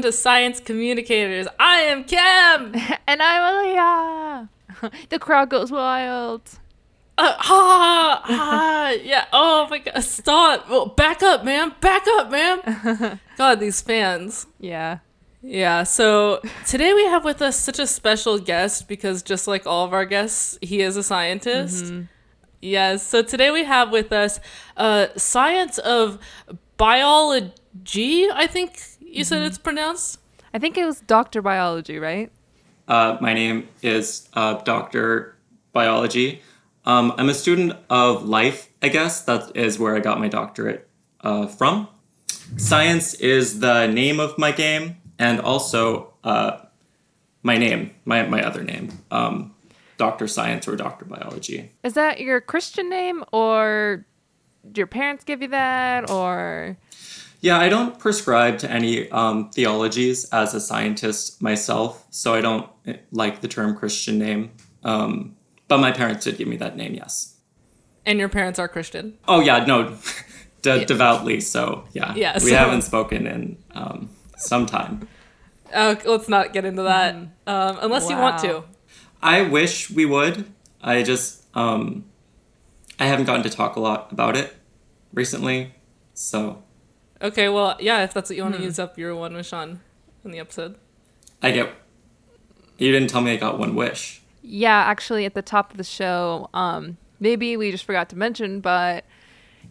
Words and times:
welcome 0.00 0.12
to 0.12 0.16
Science 0.16 0.60
Communicators. 0.60 1.46
I 1.58 1.80
am 1.80 2.04
Cam. 2.04 2.74
and 3.06 3.20
I'm 3.20 3.42
Aaliyah. 3.52 4.48
the 5.10 5.18
crowd 5.18 5.50
goes 5.50 5.70
wild. 5.70 6.40
Uh, 7.18 7.34
ha, 7.36 8.22
ha, 8.24 8.94
yeah. 9.02 9.26
Oh 9.30 9.66
my 9.68 9.78
god, 9.80 10.00
stop. 10.00 10.70
Well, 10.70 10.86
back 10.86 11.22
up, 11.22 11.44
man. 11.44 11.74
Back 11.82 12.06
up, 12.12 12.30
man. 12.30 13.20
God, 13.36 13.60
these 13.60 13.82
fans. 13.82 14.46
Yeah. 14.58 15.00
Yeah, 15.42 15.82
so 15.82 16.40
today 16.66 16.94
we 16.94 17.04
have 17.04 17.24
with 17.24 17.42
us 17.42 17.58
such 17.58 17.78
a 17.78 17.86
special 17.86 18.38
guest 18.38 18.88
because 18.88 19.22
just 19.22 19.46
like 19.46 19.66
all 19.66 19.84
of 19.84 19.92
our 19.92 20.06
guests, 20.06 20.58
he 20.62 20.80
is 20.80 20.96
a 20.96 21.02
scientist. 21.02 21.84
Mm-hmm. 21.84 22.02
Yes, 22.62 23.06
so 23.06 23.22
today 23.22 23.50
we 23.50 23.64
have 23.64 23.90
with 23.90 24.12
us 24.12 24.40
uh, 24.78 25.08
science 25.16 25.76
of 25.78 26.18
biology, 26.78 28.26
I 28.32 28.46
think 28.46 28.80
you 29.10 29.24
said 29.24 29.42
it's 29.42 29.58
pronounced. 29.58 30.20
I 30.54 30.58
think 30.58 30.76
it 30.76 30.84
was 30.84 31.00
Doctor 31.00 31.42
Biology, 31.42 31.98
right? 31.98 32.30
Uh, 32.88 33.18
my 33.20 33.34
name 33.34 33.68
is 33.82 34.28
uh, 34.34 34.54
Dr. 34.62 35.36
Biology. 35.72 36.42
Um, 36.84 37.12
I'm 37.16 37.28
a 37.28 37.34
student 37.34 37.74
of 37.88 38.24
life, 38.24 38.68
I 38.82 38.88
guess. 38.88 39.22
That 39.22 39.56
is 39.56 39.78
where 39.78 39.94
I 39.94 40.00
got 40.00 40.18
my 40.18 40.28
doctorate 40.28 40.88
uh, 41.20 41.46
from. 41.46 41.88
Science 42.56 43.14
is 43.14 43.60
the 43.60 43.86
name 43.86 44.18
of 44.18 44.36
my 44.38 44.50
game 44.50 44.96
and 45.18 45.40
also 45.40 46.12
uh, 46.24 46.58
my 47.42 47.56
name, 47.56 47.92
my, 48.04 48.24
my 48.24 48.42
other 48.42 48.64
name, 48.64 48.90
um, 49.10 49.54
Dr. 49.98 50.26
Science 50.26 50.66
or 50.66 50.74
Dr. 50.74 51.04
Biology. 51.04 51.70
Is 51.84 51.94
that 51.94 52.20
your 52.20 52.40
Christian 52.40 52.88
name 52.88 53.22
or 53.32 54.04
did 54.66 54.78
your 54.78 54.86
parents 54.86 55.24
give 55.24 55.42
you 55.42 55.48
that 55.48 56.10
or 56.10 56.76
Yeah, 57.40 57.58
I 57.58 57.70
don't 57.70 57.98
prescribe 57.98 58.58
to 58.58 58.70
any 58.70 59.10
um, 59.10 59.50
theologies 59.50 60.26
as 60.30 60.52
a 60.54 60.60
scientist 60.60 61.40
myself, 61.40 62.06
so 62.10 62.34
I 62.34 62.42
don't 62.42 62.68
eh, 62.86 62.96
like 63.12 63.40
the 63.40 63.48
term 63.48 63.76
Christian 63.76 64.18
name. 64.18 64.50
Um, 64.84 65.36
but 65.68 65.78
my 65.78 65.90
parents 65.92 66.24
did 66.24 66.36
give 66.36 66.48
me 66.48 66.56
that 66.58 66.76
name, 66.76 66.94
yes. 66.94 67.36
And 68.04 68.18
your 68.18 68.28
parents 68.28 68.58
are 68.58 68.68
Christian. 68.68 69.16
Oh 69.26 69.40
yeah, 69.40 69.64
no, 69.64 69.96
de- 70.62 70.84
devoutly. 70.84 71.40
So 71.40 71.84
yeah, 71.92 72.14
Yeah, 72.14 72.38
we 72.44 72.50
haven't 72.52 72.82
spoken 72.82 73.26
in 73.26 73.56
um, 73.72 74.10
some 74.36 74.66
time. 74.66 75.08
Uh, 75.72 75.94
let's 76.04 76.28
not 76.28 76.52
get 76.52 76.64
into 76.64 76.82
that 76.82 77.14
um, 77.14 77.30
unless 77.80 78.10
you 78.10 78.16
want 78.16 78.38
to. 78.40 78.64
I 79.22 79.42
wish 79.42 79.90
we 79.90 80.04
would. 80.04 80.46
I 80.82 81.02
just 81.02 81.44
um, 81.54 82.04
I 82.98 83.06
haven't 83.06 83.26
gotten 83.26 83.42
to 83.44 83.50
talk 83.50 83.76
a 83.76 83.80
lot 83.80 84.10
about 84.12 84.36
it 84.36 84.54
recently, 85.14 85.74
so 86.14 86.62
Okay, 87.22 87.48
well, 87.48 87.76
yeah, 87.80 88.02
if 88.02 88.14
that's 88.14 88.30
what 88.30 88.36
you 88.36 88.42
want 88.42 88.56
to 88.56 88.62
use 88.62 88.78
up 88.78 88.96
your 88.98 89.14
one 89.14 89.34
wish 89.34 89.52
on 89.52 89.80
in 90.24 90.30
the 90.30 90.38
episode. 90.38 90.76
I 91.42 91.50
get. 91.50 91.74
You 92.78 92.92
didn't 92.92 93.10
tell 93.10 93.20
me 93.20 93.32
I 93.32 93.36
got 93.36 93.58
one 93.58 93.74
wish. 93.74 94.22
Yeah, 94.42 94.78
actually 94.78 95.26
at 95.26 95.34
the 95.34 95.42
top 95.42 95.70
of 95.70 95.76
the 95.76 95.84
show, 95.84 96.48
um 96.54 96.96
maybe 97.20 97.56
we 97.56 97.70
just 97.70 97.84
forgot 97.84 98.08
to 98.08 98.16
mention, 98.16 98.60
but 98.60 99.04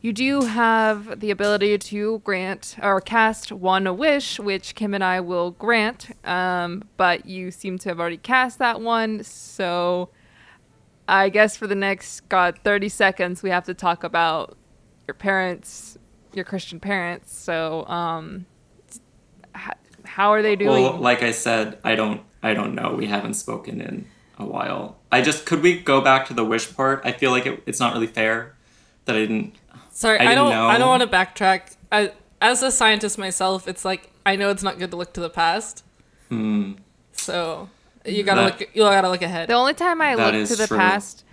you 0.02 0.14
do 0.14 0.42
have 0.42 1.20
the 1.20 1.31
ability 1.31 1.77
to 1.77 2.20
grant 2.20 2.77
or 2.81 3.02
cast 3.02 3.52
one 3.52 3.97
wish, 3.97 4.39
which 4.39 4.75
Kim 4.75 4.94
and 4.94 5.03
I 5.03 5.20
will 5.20 5.52
grant. 5.52 6.16
Um, 6.25 6.83
but 6.95 7.25
you 7.25 7.52
seem 7.52 7.77
to 7.80 7.89
have 7.89 8.00
already 8.00 8.17
cast 8.17 8.59
that 8.59 8.80
one, 8.80 9.23
so 9.23 10.10
I 11.08 11.30
guess 11.30 11.58
for 11.58 11.67
the 11.67 11.76
next 11.76 12.30
god 12.30 12.60
30 12.64 12.87
seconds 12.87 13.42
we 13.42 13.49
have 13.49 13.66
to 13.66 13.73
talk 13.73 14.04
about 14.04 14.55
your 15.08 15.16
parents, 15.16 15.98
your 16.34 16.45
Christian 16.45 16.80
parents. 16.80 17.36
So, 17.38 17.86
um 17.88 18.45
h- 19.56 19.73
how 20.06 20.32
are 20.32 20.42
they 20.42 20.56
doing? 20.56 20.84
Well, 20.84 20.98
like 20.98 21.23
I 21.23 21.32
said, 21.32 21.78
I 21.84 21.95
don't. 21.95 22.22
I 22.42 22.54
don't 22.54 22.73
know. 22.73 22.94
We 22.94 23.06
haven't 23.08 23.34
spoken 23.34 23.82
in 23.82 24.06
a 24.38 24.45
while. 24.45 24.98
I 25.12 25.22
just 25.22 25.45
could 25.45 25.62
we 25.62 25.80
go 25.80 26.00
back 26.02 26.28
to 26.28 26.34
the 26.34 26.45
wish 26.45 26.73
part? 26.76 27.02
I 27.04 27.12
feel 27.12 27.32
like 27.32 27.45
it, 27.45 27.62
it's 27.66 27.80
not 27.80 27.94
really 27.94 28.08
fair 28.08 28.56
that 29.06 29.16
I 29.16 29.20
didn't. 29.20 29.56
Sorry, 29.92 30.17
I 30.20 30.23
I, 30.23 30.28
didn't 30.30 30.38
don't. 30.45 30.50
know. 30.52 30.67
I 30.67 30.78
don't 30.78 30.88
want 30.88 31.04
to 31.04 31.08
backtrack. 31.10 31.76
I, 31.92 32.14
as 32.42 32.64
a 32.64 32.72
scientist 32.72 33.17
myself, 33.17 33.67
it's 33.67 33.84
like 33.84 34.10
I 34.26 34.36
know 34.38 34.50
it's 34.50 34.64
not 34.64 34.80
good 34.80 34.92
to 34.92 34.98
look 34.98 35.11
to 35.14 35.20
the 35.20 35.30
past. 35.30 35.84
So 37.11 37.70
you 38.06 38.23
gotta 38.23 38.42
Hmm. 38.42 38.48
That- 38.48 38.60
look. 38.60 38.70
You 38.76 38.84
gotta 38.84 39.10
look 39.10 39.22
ahead. 39.22 39.50
The 39.50 39.54
only 39.56 39.73
time 39.73 40.02
I 40.02 40.16
look 40.16 40.48
to 40.48 40.56
the 40.56 40.67
true. 40.67 40.78
past, 40.78 41.26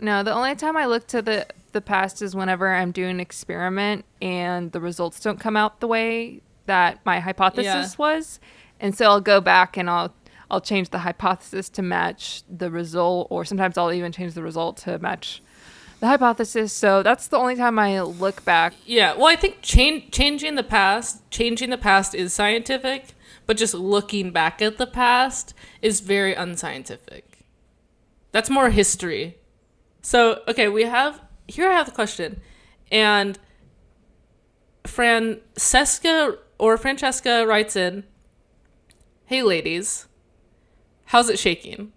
no, 0.00 0.22
the 0.22 0.32
only 0.34 0.54
time 0.56 0.76
I 0.76 0.86
look 0.86 1.06
to 1.08 1.22
the 1.22 1.46
the 1.76 1.80
past 1.82 2.22
is 2.22 2.34
whenever 2.34 2.72
I'm 2.72 2.90
doing 2.90 3.10
an 3.10 3.20
experiment 3.20 4.04
and 4.22 4.72
the 4.72 4.80
results 4.80 5.20
don't 5.20 5.38
come 5.38 5.56
out 5.56 5.80
the 5.80 5.86
way 5.86 6.40
that 6.64 6.98
my 7.04 7.20
hypothesis 7.20 7.64
Yeah. 7.66 7.90
was, 7.98 8.40
and 8.80 8.96
so 8.96 9.04
I'll 9.06 9.20
go 9.20 9.40
back 9.40 9.76
and 9.76 9.88
I'll 9.88 10.12
I'll 10.50 10.60
change 10.60 10.90
the 10.90 11.00
hypothesis 11.00 11.68
to 11.70 11.82
match 11.82 12.42
the 12.48 12.70
result, 12.70 13.26
or 13.30 13.44
sometimes 13.44 13.76
I'll 13.76 13.92
even 13.92 14.12
change 14.12 14.34
the 14.34 14.42
result 14.44 14.76
to 14.78 14.96
match 14.98 15.42
the 15.98 16.06
hypothesis. 16.06 16.72
So 16.72 17.02
that's 17.02 17.26
the 17.26 17.36
only 17.36 17.56
time 17.56 17.78
I 17.80 18.00
look 18.00 18.44
back. 18.44 18.72
Yeah, 18.84 19.14
well, 19.14 19.26
I 19.26 19.34
think 19.36 19.58
change, 19.62 20.12
changing 20.12 20.54
the 20.54 20.62
past, 20.62 21.28
changing 21.30 21.70
the 21.70 21.78
past 21.78 22.14
is 22.14 22.32
scientific, 22.32 23.14
but 23.44 23.56
just 23.56 23.74
looking 23.74 24.30
back 24.30 24.62
at 24.62 24.78
the 24.78 24.86
past 24.86 25.52
is 25.82 25.98
very 26.00 26.32
unscientific. 26.34 27.44
That's 28.30 28.48
more 28.48 28.70
history. 28.70 29.38
So, 30.02 30.42
okay, 30.46 30.68
we 30.68 30.84
have 30.84 31.20
here. 31.48 31.68
I 31.68 31.74
have 31.74 31.86
the 31.86 31.92
question, 31.92 32.40
and 32.90 33.38
Francesca 34.84 36.38
or 36.58 36.76
Francesca 36.76 37.46
writes 37.46 37.76
in, 37.76 38.04
"Hey, 39.26 39.42
ladies, 39.42 40.06
how's 41.06 41.28
it 41.28 41.38
shaking? 41.38 41.92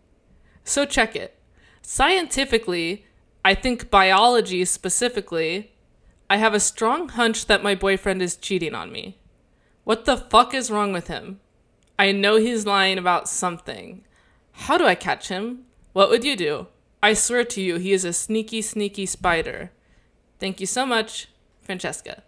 So 0.64 0.86
check 0.86 1.16
it. 1.16 1.40
Scientifically, 1.82 3.06
I 3.44 3.56
think 3.56 3.90
biology 3.90 4.66
specifically." 4.66 5.74
I 6.32 6.38
have 6.38 6.54
a 6.54 6.60
strong 6.60 7.10
hunch 7.10 7.48
that 7.48 7.64
my 7.64 7.74
boyfriend 7.74 8.22
is 8.22 8.38
cheating 8.38 8.76
on 8.76 8.92
me. 8.92 9.18
What 9.84 10.06
the 10.06 10.16
fuck 10.16 10.54
is 10.54 10.70
wrong 10.70 10.94
with 10.94 11.08
him? 11.08 11.40
I 11.98 12.12
know 12.12 12.36
he's 12.36 12.68
lying 12.68 13.00
about 13.00 13.28
something. 13.28 14.06
How 14.52 14.78
do 14.78 14.86
I 14.86 14.94
catch 14.94 15.30
him? 15.30 15.66
What 15.94 16.12
would 16.12 16.24
you 16.24 16.36
do? 16.36 16.68
I 17.02 17.14
swear 17.14 17.44
to 17.46 17.62
you, 17.62 17.78
he 17.78 17.94
is 17.94 18.04
a 18.04 18.14
sneaky, 18.14 18.62
sneaky 18.62 19.06
spider. 19.06 19.72
Thank 20.40 20.60
you 20.60 20.66
so 20.66 20.86
much, 20.86 21.28
Francesca. 21.62 22.24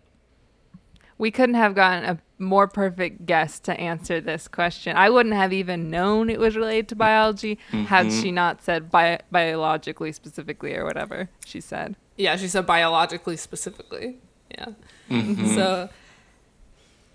We 1.17 1.29
couldn't 1.29 1.55
have 1.55 1.75
gotten 1.75 2.03
a 2.03 2.19
more 2.41 2.67
perfect 2.67 3.25
guest 3.25 3.63
to 3.65 3.79
answer 3.79 4.19
this 4.19 4.47
question. 4.47 4.97
I 4.97 5.09
wouldn't 5.09 5.35
have 5.35 5.53
even 5.53 5.89
known 5.91 6.29
it 6.29 6.39
was 6.39 6.55
related 6.55 6.87
to 6.89 6.95
biology 6.95 7.59
had 7.71 8.11
she 8.11 8.31
not 8.31 8.63
said 8.63 8.89
bi- 8.89 9.19
biologically 9.29 10.11
specifically 10.13 10.75
or 10.75 10.83
whatever 10.83 11.29
she 11.45 11.61
said. 11.61 11.95
Yeah, 12.17 12.35
she 12.37 12.47
said 12.47 12.65
biologically 12.65 13.37
specifically. 13.37 14.17
Yeah. 14.49 14.69
So, 15.53 15.89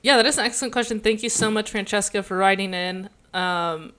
yeah, 0.03 0.17
that 0.17 0.27
is 0.27 0.39
an 0.39 0.45
excellent 0.45 0.73
question. 0.73 1.01
Thank 1.01 1.23
you 1.23 1.29
so 1.29 1.51
much, 1.51 1.71
Francesca, 1.71 2.23
for 2.23 2.37
writing 2.37 2.75
in. 2.75 3.09
Um, 3.35 3.93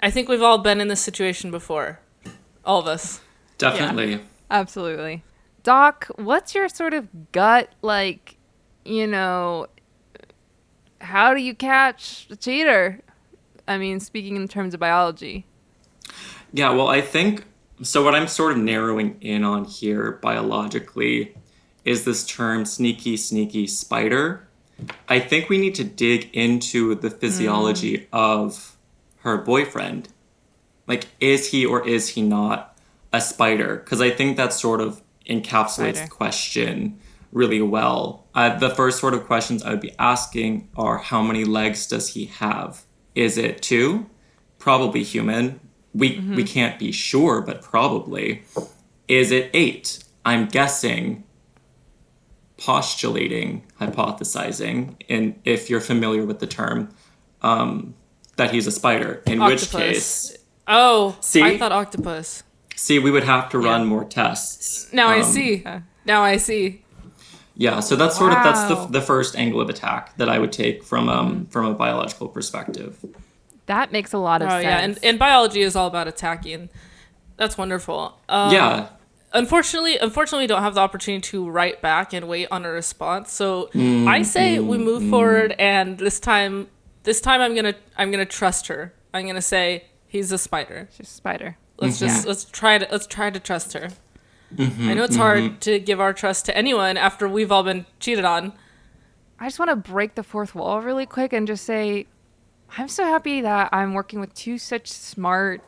I 0.00 0.10
think 0.10 0.28
we've 0.28 0.42
all 0.42 0.58
been 0.58 0.80
in 0.80 0.88
this 0.88 1.00
situation 1.00 1.50
before. 1.50 1.98
All 2.64 2.80
of 2.80 2.86
us. 2.86 3.20
Definitely. 3.58 4.20
Absolutely. 4.50 5.22
Doc, 5.62 6.10
what's 6.16 6.54
your 6.54 6.68
sort 6.68 6.94
of 6.94 7.32
gut 7.32 7.70
like, 7.82 8.36
you 8.84 9.06
know, 9.06 9.66
how 11.00 11.34
do 11.34 11.40
you 11.40 11.54
catch 11.54 12.26
a 12.30 12.36
cheater? 12.36 13.00
I 13.66 13.78
mean, 13.78 14.00
speaking 14.00 14.36
in 14.36 14.48
terms 14.48 14.74
of 14.74 14.80
biology. 14.80 15.46
Yeah, 16.52 16.70
well, 16.70 16.88
I 16.88 17.00
think 17.00 17.44
so. 17.82 18.02
What 18.04 18.14
I'm 18.14 18.28
sort 18.28 18.52
of 18.52 18.58
narrowing 18.58 19.16
in 19.20 19.44
on 19.44 19.64
here 19.64 20.18
biologically 20.22 21.34
is 21.84 22.04
this 22.04 22.26
term 22.26 22.64
sneaky, 22.64 23.16
sneaky 23.16 23.66
spider. 23.66 24.46
I 25.08 25.20
think 25.20 25.48
we 25.48 25.58
need 25.58 25.74
to 25.76 25.84
dig 25.84 26.28
into 26.32 26.94
the 26.94 27.10
physiology 27.10 27.98
mm. 27.98 28.06
of 28.12 28.76
her 29.18 29.38
boyfriend. 29.38 30.08
Like, 30.92 31.06
is 31.20 31.48
he 31.48 31.64
or 31.64 31.88
is 31.88 32.10
he 32.10 32.20
not 32.20 32.76
a 33.14 33.20
spider? 33.22 33.76
Because 33.76 34.02
I 34.02 34.10
think 34.10 34.36
that 34.36 34.52
sort 34.52 34.82
of 34.82 35.00
encapsulates 35.26 35.96
Spider. 35.96 36.04
the 36.04 36.08
question 36.08 36.98
really 37.32 37.62
well. 37.62 38.26
Uh, 38.34 38.58
the 38.58 38.68
first 38.68 38.98
sort 38.98 39.14
of 39.14 39.24
questions 39.24 39.62
I 39.62 39.70
would 39.70 39.80
be 39.80 39.94
asking 39.98 40.68
are 40.76 40.98
how 40.98 41.22
many 41.22 41.46
legs 41.46 41.86
does 41.86 42.10
he 42.10 42.26
have? 42.26 42.82
Is 43.14 43.38
it 43.38 43.62
two? 43.62 44.04
Probably 44.58 45.02
human. 45.02 45.60
We 45.94 46.20
we 46.36 46.44
can't 46.44 46.78
be 46.78 46.92
sure, 46.92 47.40
but 47.40 47.62
probably. 47.62 48.42
Is 49.08 49.30
it 49.30 49.48
eight? 49.54 50.04
I'm 50.26 50.46
guessing. 50.46 51.24
Postulating, 52.58 53.64
hypothesizing, 53.80 54.96
and 55.08 55.40
if 55.44 55.70
you're 55.70 55.80
familiar 55.80 56.24
with 56.24 56.38
the 56.38 56.46
term, 56.46 56.94
um, 57.40 57.94
that 58.36 58.52
he's 58.52 58.66
a 58.66 58.70
spider. 58.70 59.22
In 59.26 59.42
which 59.42 59.70
case, 59.70 60.36
Oh, 60.68 61.16
See? 61.20 61.42
I 61.42 61.58
thought 61.58 61.72
octopus. 61.72 62.42
see, 62.74 62.98
we 62.98 63.10
would 63.10 63.24
have 63.24 63.48
to 63.50 63.58
run 63.58 63.82
Yeah. 63.82 63.86
more 63.86 64.04
tests. 64.04 64.92
Now 64.92 65.08
I 65.08 65.18
Um, 65.18 65.24
see. 65.24 65.64
Now 66.04 66.22
I 66.22 66.36
see. 66.36 66.82
Yeah, 67.56 67.80
so 67.80 67.96
that's 67.96 68.16
sort 68.16 68.32
of 68.32 68.42
that's 68.42 68.64
the, 68.64 68.86
the 68.90 69.00
first 69.00 69.36
angle 69.36 69.60
of 69.60 69.68
attack 69.68 70.16
that 70.16 70.28
I 70.28 70.38
would 70.38 70.52
take 70.52 70.82
from 70.82 71.08
um 71.08 71.46
from 71.50 71.66
a 71.66 71.74
biological 71.74 72.28
perspective. 72.28 72.96
That 73.66 73.92
makes 73.92 74.12
a 74.12 74.18
lot 74.18 74.42
of 74.42 74.48
Oh 74.48 74.52
sense. 74.52 74.64
yeah, 74.64 74.78
and, 74.80 74.98
and 75.02 75.18
biology 75.18 75.60
is 75.60 75.76
all 75.76 75.86
about 75.86 76.08
attacking. 76.08 76.70
That's 77.36 77.56
wonderful. 77.58 78.18
Um, 78.28 78.52
yeah, 78.52 78.86
Unfortunately, 79.34 79.96
unfortunately, 79.98 80.44
we 80.44 80.46
don't 80.48 80.62
have 80.62 80.74
the 80.74 80.80
opportunity 80.80 81.22
to 81.30 81.48
write 81.48 81.80
back 81.80 82.12
and 82.12 82.28
wait 82.28 82.48
on 82.50 82.64
a 82.66 82.70
response. 82.70 83.32
So 83.32 83.70
I 83.74 84.22
say 84.22 84.58
we 84.58 84.76
move 84.78 85.08
forward, 85.08 85.54
and 85.58 85.98
this 85.98 86.20
time, 86.20 86.68
this 87.04 87.20
time 87.20 87.40
I'm 87.40 87.54
gonna 87.54 87.74
I'm 87.96 88.10
gonna 88.10 88.26
trust 88.26 88.66
her. 88.68 88.92
I'm 89.14 89.26
gonna 89.26 89.40
say 89.40 89.84
he's 90.12 90.30
a 90.30 90.36
spider. 90.36 90.88
She's 90.94 91.08
a 91.08 91.10
spider. 91.10 91.56
Let's 91.78 91.96
mm-hmm. 91.96 92.06
just 92.06 92.26
let's 92.26 92.44
try 92.44 92.76
to 92.76 92.86
let's 92.92 93.06
try 93.06 93.30
to 93.30 93.40
trust 93.40 93.72
her. 93.72 93.88
Mm-hmm, 94.54 94.88
I 94.90 94.94
know 94.94 95.04
it's 95.04 95.16
hard 95.16 95.42
mm-hmm. 95.42 95.58
to 95.60 95.78
give 95.78 95.98
our 95.98 96.12
trust 96.12 96.44
to 96.46 96.56
anyone 96.56 96.98
after 96.98 97.26
we've 97.26 97.50
all 97.50 97.62
been 97.62 97.86
cheated 97.98 98.26
on. 98.26 98.52
I 99.40 99.46
just 99.46 99.58
want 99.58 99.70
to 99.70 99.76
break 99.76 100.14
the 100.14 100.22
fourth 100.22 100.54
wall 100.54 100.82
really 100.82 101.06
quick 101.06 101.32
and 101.32 101.46
just 101.46 101.64
say, 101.64 102.06
I'm 102.76 102.88
so 102.88 103.04
happy 103.04 103.40
that 103.40 103.70
I'm 103.72 103.94
working 103.94 104.20
with 104.20 104.34
two 104.34 104.58
such 104.58 104.88
smart 104.88 105.62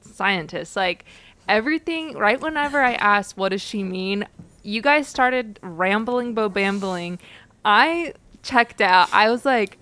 scientists. 0.00 0.74
Like 0.74 1.04
everything, 1.48 2.18
right 2.18 2.40
whenever 2.40 2.80
I 2.80 2.94
asked, 2.94 3.36
what 3.36 3.50
does 3.50 3.62
she 3.62 3.84
mean? 3.84 4.26
You 4.64 4.82
guys 4.82 5.06
started 5.06 5.60
rambling, 5.62 6.34
bo 6.34 6.48
bambling. 6.48 7.20
I 7.64 8.14
checked 8.42 8.80
out. 8.80 9.08
I 9.12 9.30
was 9.30 9.44
like, 9.44 9.78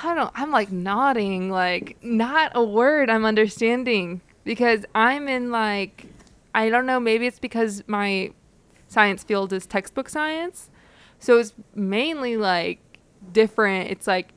I 0.00 0.14
don't, 0.14 0.30
I'm 0.34 0.50
like 0.50 0.70
nodding, 0.70 1.50
like 1.50 1.96
not 2.02 2.52
a 2.54 2.62
word 2.62 3.10
I'm 3.10 3.24
understanding 3.24 4.20
because 4.44 4.84
I'm 4.94 5.28
in 5.28 5.50
like, 5.50 6.06
I 6.54 6.70
don't 6.70 6.86
know, 6.86 7.00
maybe 7.00 7.26
it's 7.26 7.40
because 7.40 7.82
my 7.86 8.32
science 8.88 9.24
field 9.24 9.52
is 9.52 9.66
textbook 9.66 10.08
science. 10.08 10.70
So 11.18 11.38
it's 11.38 11.52
mainly 11.74 12.36
like 12.36 12.78
different. 13.32 13.90
It's 13.90 14.06
like 14.06 14.30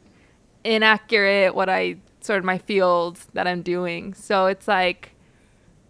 inaccurate 0.63 1.53
what 1.53 1.69
I 1.69 1.97
sort 2.21 2.39
of 2.39 2.45
my 2.45 2.57
field 2.57 3.19
that 3.33 3.47
I'm 3.47 3.61
doing. 3.61 4.13
So 4.15 4.47
it's 4.47 4.67
like 4.67 5.11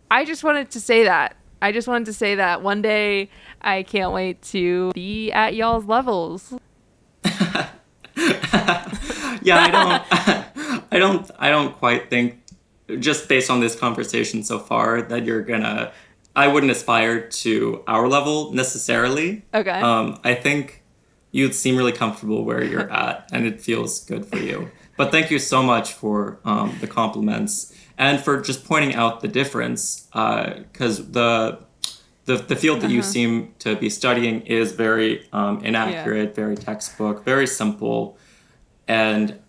I 0.09 0.25
just 0.25 0.43
wanted 0.43 0.69
to 0.71 0.81
say 0.81 1.05
that. 1.05 1.37
I 1.61 1.71
just 1.71 1.87
wanted 1.87 2.05
to 2.05 2.13
say 2.13 2.35
that 2.35 2.61
one 2.61 2.81
day 2.81 3.29
I 3.61 3.83
can't 3.83 4.11
wait 4.11 4.41
to 4.43 4.91
be 4.91 5.31
at 5.31 5.55
y'all's 5.55 5.85
levels. 5.85 6.53
yeah. 9.41 9.59
I 9.59 9.71
don't, 9.71 10.83
I 10.91 10.99
don't, 10.99 11.31
I 11.39 11.49
don't 11.49 11.77
quite 11.77 12.09
think, 12.09 12.41
just 12.99 13.29
based 13.29 13.49
on 13.49 13.59
this 13.59 13.75
conversation 13.75 14.43
so 14.43 14.59
far, 14.59 15.01
that 15.01 15.25
you're 15.25 15.41
gonna. 15.41 15.91
I 16.33 16.47
wouldn't 16.47 16.71
aspire 16.71 17.27
to 17.27 17.83
our 17.87 18.07
level 18.07 18.53
necessarily. 18.53 19.43
Okay. 19.53 19.69
Um, 19.69 20.17
I 20.23 20.33
think 20.33 20.81
you 21.31 21.43
would 21.45 21.55
seem 21.55 21.75
really 21.75 21.91
comfortable 21.91 22.45
where 22.45 22.63
you're 22.63 22.91
at, 23.05 23.29
and 23.31 23.45
it 23.45 23.61
feels 23.61 24.03
good 24.05 24.25
for 24.25 24.37
you. 24.37 24.71
But 24.97 25.11
thank 25.11 25.31
you 25.31 25.39
so 25.39 25.63
much 25.63 25.93
for 25.93 26.39
um, 26.45 26.77
the 26.79 26.87
compliments 26.87 27.73
and 27.97 28.19
for 28.19 28.41
just 28.41 28.65
pointing 28.65 28.93
out 28.95 29.21
the 29.21 29.27
difference, 29.27 30.07
because 30.11 31.11
the, 31.11 31.59
the 32.25 32.37
the 32.37 32.55
field 32.55 32.81
that 32.81 32.91
you 32.91 33.01
seem 33.01 33.53
to 33.59 33.75
be 33.75 33.89
studying 33.89 34.41
is 34.41 34.73
very 34.73 35.27
um, 35.33 35.63
inaccurate, 35.63 36.35
very 36.35 36.55
textbook, 36.55 37.23
very 37.25 37.47
simple, 37.47 38.17
and 38.91 39.39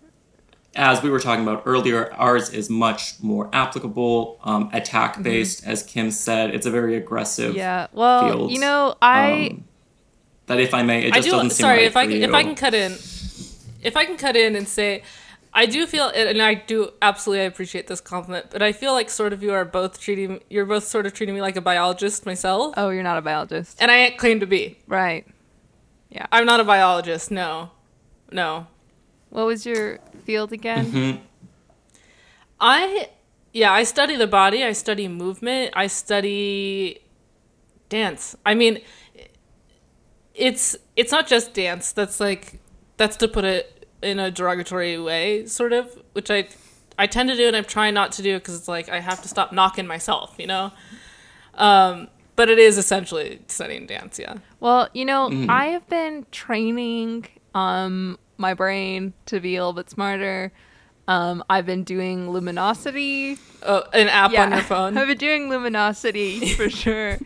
as 0.75 1.03
we 1.03 1.11
were 1.11 1.19
talking 1.19 1.43
about 1.43 1.65
earlier, 1.67 2.13
ours 2.15 2.51
is 2.51 2.71
much 2.71 3.21
more 3.21 3.51
applicable, 3.53 4.39
um, 4.45 4.71
attack 4.73 5.21
based, 5.23 5.67
as 5.67 5.83
Kim 5.83 6.11
said. 6.13 6.55
It's 6.55 6.65
a 6.65 6.71
very 6.71 6.97
aggressive. 6.97 7.55
yeah. 7.55 7.89
Well, 7.93 8.29
fields, 8.29 8.53
you 8.55 8.61
know, 8.61 8.95
I 9.03 9.49
um, 9.51 9.65
that 10.47 10.61
if 10.61 10.73
I 10.75 10.83
may, 10.83 11.07
it 11.07 11.13
I 11.13 11.17
just 11.17 11.27
do. 11.27 11.33
doesn't 11.33 11.51
seem 11.51 11.65
Sorry, 11.65 11.79
right 11.79 11.87
if 11.87 11.97
I 11.97 12.07
can, 12.07 12.13
you. 12.17 12.23
if 12.23 12.33
I 12.33 12.43
can 12.45 12.55
cut 12.55 12.73
in, 12.73 12.93
if 13.83 13.97
I 13.97 14.05
can 14.05 14.17
cut 14.17 14.37
in 14.37 14.55
and 14.55 14.67
say, 14.69 15.03
I 15.53 15.67
do 15.67 15.87
feel, 15.87 16.09
and 16.15 16.41
I 16.41 16.55
do 16.55 16.93
absolutely 17.03 17.43
I 17.43 17.47
appreciate 17.47 17.89
this 17.89 18.01
compliment, 18.01 18.47
but 18.51 18.63
I 18.63 18.73
feel 18.73 18.93
like 18.93 19.11
sort 19.11 19.33
of 19.33 19.43
you 19.43 19.53
are 19.53 19.65
both 19.65 20.01
treating, 20.01 20.41
you're 20.49 20.65
both 20.65 20.85
sort 20.85 21.05
of 21.05 21.13
treating 21.13 21.35
me 21.35 21.41
like 21.43 21.57
a 21.57 21.61
biologist 21.61 22.25
myself, 22.25 22.75
oh, 22.77 22.89
you're 22.91 23.03
not 23.03 23.19
a 23.19 23.23
biologist. 23.23 23.77
and 23.83 23.91
I 23.91 23.97
ain't 23.97 24.19
claim 24.19 24.41
to 24.41 24.47
be. 24.47 24.79
Right. 24.87 25.27
Yeah. 26.11 26.27
I'm 26.31 26.47
not 26.47 26.61
a 26.61 26.65
biologist. 26.65 27.31
No, 27.31 27.71
no. 28.31 28.69
What 29.33 29.47
was 29.47 29.65
your 29.65 29.99
field 30.25 30.53
again? 30.53 30.87
Mm-hmm. 30.87 31.23
I, 32.61 33.09
yeah, 33.55 33.73
I 33.73 33.83
study 33.85 34.15
the 34.15 34.27
body. 34.27 34.63
I 34.63 34.73
study 34.73 35.09
movement. 35.09 35.73
I 35.75 35.87
study 35.87 37.01
dance. 37.89 38.37
I 38.45 38.55
mean, 38.55 38.83
it's 40.35 40.77
it's 40.97 41.11
not 41.11 41.27
just 41.27 41.55
dance. 41.55 41.93
That's 41.93 42.21
like 42.21 42.61
that's 42.99 43.17
to 43.17 43.29
put 43.29 43.45
it 43.45 43.87
in 44.03 44.19
a 44.19 44.31
derogatory 44.31 44.99
way, 44.99 45.47
sort 45.47 45.73
of, 45.73 45.99
which 46.13 46.31
I 46.31 46.49
I 46.99 47.07
tend 47.07 47.31
to 47.31 47.37
do, 47.37 47.47
and 47.47 47.57
I'm 47.57 47.65
trying 47.65 47.95
not 47.95 48.13
to 48.13 48.23
do 48.23 48.39
because 48.39 48.55
it's 48.55 48.69
like 48.69 48.91
I 48.91 49.01
have 49.01 49.23
to 49.23 49.29
stop 49.29 49.51
knocking 49.51 49.87
myself, 49.87 50.35
you 50.39 50.47
know. 50.47 50.73
Um, 51.55 52.09
but 52.37 52.51
it 52.51 52.59
is 52.59 52.77
essentially 52.77 53.41
studying 53.47 53.87
dance, 53.87 54.19
yeah. 54.19 54.37
Well, 54.61 54.89
you 54.93 55.07
know, 55.07 55.31
I 55.49 55.69
have 55.69 55.89
been 55.89 56.27
training 56.31 57.29
um 57.55 58.19
my 58.43 58.53
brain 58.53 59.15
to 59.27 59.41
be 59.41 59.57
a 59.57 59.61
little 59.61 59.73
bit 59.73 59.89
smarter. 59.89 60.53
Um, 61.09 61.43
I've 61.49 61.65
been 61.65 61.85
doing 61.85 62.31
luminosity. 62.31 63.39
Oh, 63.63 63.85
an 63.95 64.09
app 64.09 64.37
on 64.37 64.53
your 64.53 64.61
phone. 64.61 64.99
I've 64.99 65.09
been 65.09 65.17
doing 65.17 65.49
luminosity 65.49 66.51
for 66.55 66.69
sure. 66.83 67.19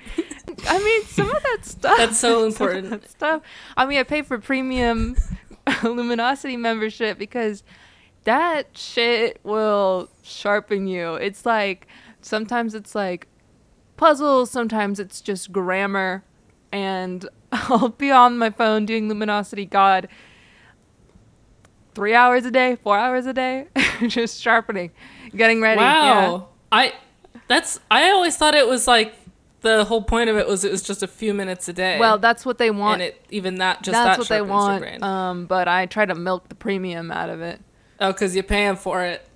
I 0.69 0.79
mean, 0.79 1.05
some 1.05 1.29
of 1.29 1.43
that 1.43 1.59
stuff. 1.63 1.99
That's 1.99 2.19
so 2.19 2.47
important. 2.47 2.91
that 2.91 3.11
stuff. 3.11 3.43
I 3.77 3.85
mean, 3.87 3.99
I 3.99 4.05
pay 4.05 4.23
for 4.23 4.39
premium 4.39 5.17
luminosity 5.83 6.57
membership 6.57 7.19
because 7.19 7.65
that 8.25 8.77
shit 8.77 9.41
will 9.43 10.09
sharpen 10.23 10.87
you. 10.87 11.15
It's 11.15 11.45
like 11.45 11.87
sometimes 12.21 12.75
it's 12.75 12.95
like 12.95 13.29
puzzles, 13.97 14.51
sometimes 14.51 15.01
it's 15.01 15.21
just 15.21 15.53
grammar, 15.53 16.25
and 16.73 17.29
I'll 17.53 17.91
be 17.91 18.11
on 18.11 18.39
my 18.39 18.51
phone 18.51 18.87
doing 18.87 19.09
luminosity. 19.09 19.65
God, 19.65 20.09
three 21.97 22.15
hours 22.15 22.45
a 22.45 22.51
day, 22.51 22.77
four 22.77 22.97
hours 22.97 23.27
a 23.27 23.33
day, 23.33 23.67
just 24.07 24.41
sharpening, 24.41 24.93
getting 25.35 25.61
ready. 25.61 25.81
Yeah. 25.81 26.29
Wow. 26.29 26.49
I 26.71 26.93
that's 27.49 27.81
I 27.91 28.11
always 28.11 28.37
thought 28.37 28.55
it 28.55 28.69
was 28.69 28.87
like 28.87 29.15
the 29.63 29.85
whole 29.85 30.03
point 30.03 30.29
of 30.31 30.37
it 30.37 30.47
was 30.47 30.63
it 30.65 30.71
was 30.71 30.83
just 30.83 31.03
a 31.03 31.07
few 31.09 31.33
minutes 31.35 31.69
a 31.69 31.73
day. 31.73 31.99
Well, 31.99 32.19
that's 32.19 32.45
what 32.47 32.59
they 32.59 32.71
want. 32.71 33.01
and 33.01 33.09
it 33.11 33.25
even 33.31 33.57
that 33.57 33.83
just 33.83 33.93
that's 33.95 34.17
that 34.17 34.19
what 34.19 34.29
they 34.29 34.43
want. 34.43 35.03
Um, 35.03 35.47
but 35.47 35.67
I 35.69 35.87
try 35.87 36.05
to 36.05 36.15
milk 36.15 36.49
the 36.51 36.55
premium 36.55 37.11
out 37.11 37.31
of 37.31 37.41
it. 37.41 37.61
oh, 37.99 38.13
because 38.13 38.35
you're 38.37 38.45
paying 38.45 38.77
for 38.77 39.03
it. 39.03 39.27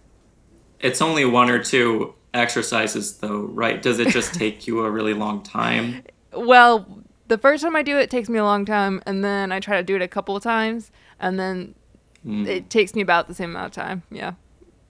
It's 0.81 1.00
only 1.02 1.25
one 1.25 1.50
or 1.50 1.62
two 1.62 2.14
exercises, 2.33 3.19
though, 3.19 3.40
right? 3.52 3.81
Does 3.83 3.99
it 3.99 4.09
just 4.09 4.35
take 4.35 4.67
you 4.67 4.85
a 4.85 4.90
really 4.90 5.14
long 5.14 5.43
time? 5.43 6.02
Well, 6.33 6.87
the 7.26 7.38
first 7.38 7.64
time 7.64 7.75
I 7.75 7.83
do 7.83 7.99
it, 7.99 8.02
it 8.02 8.11
takes 8.11 8.29
me 8.29 8.38
a 8.38 8.45
long 8.45 8.64
time, 8.64 9.02
and 9.05 9.25
then 9.25 9.50
I 9.50 9.59
try 9.59 9.79
to 9.79 9.83
do 9.83 9.97
it 9.97 10.02
a 10.02 10.07
couple 10.07 10.37
of 10.37 10.45
times, 10.45 10.93
and 11.19 11.40
then 11.40 11.75
Hmm. 12.23 12.47
it 12.47 12.69
takes 12.69 12.95
me 12.95 13.00
about 13.00 13.29
the 13.29 13.35
same 13.35 13.50
amount 13.50 13.67
of 13.67 13.73
time. 13.73 14.03
Yeah. 14.11 14.35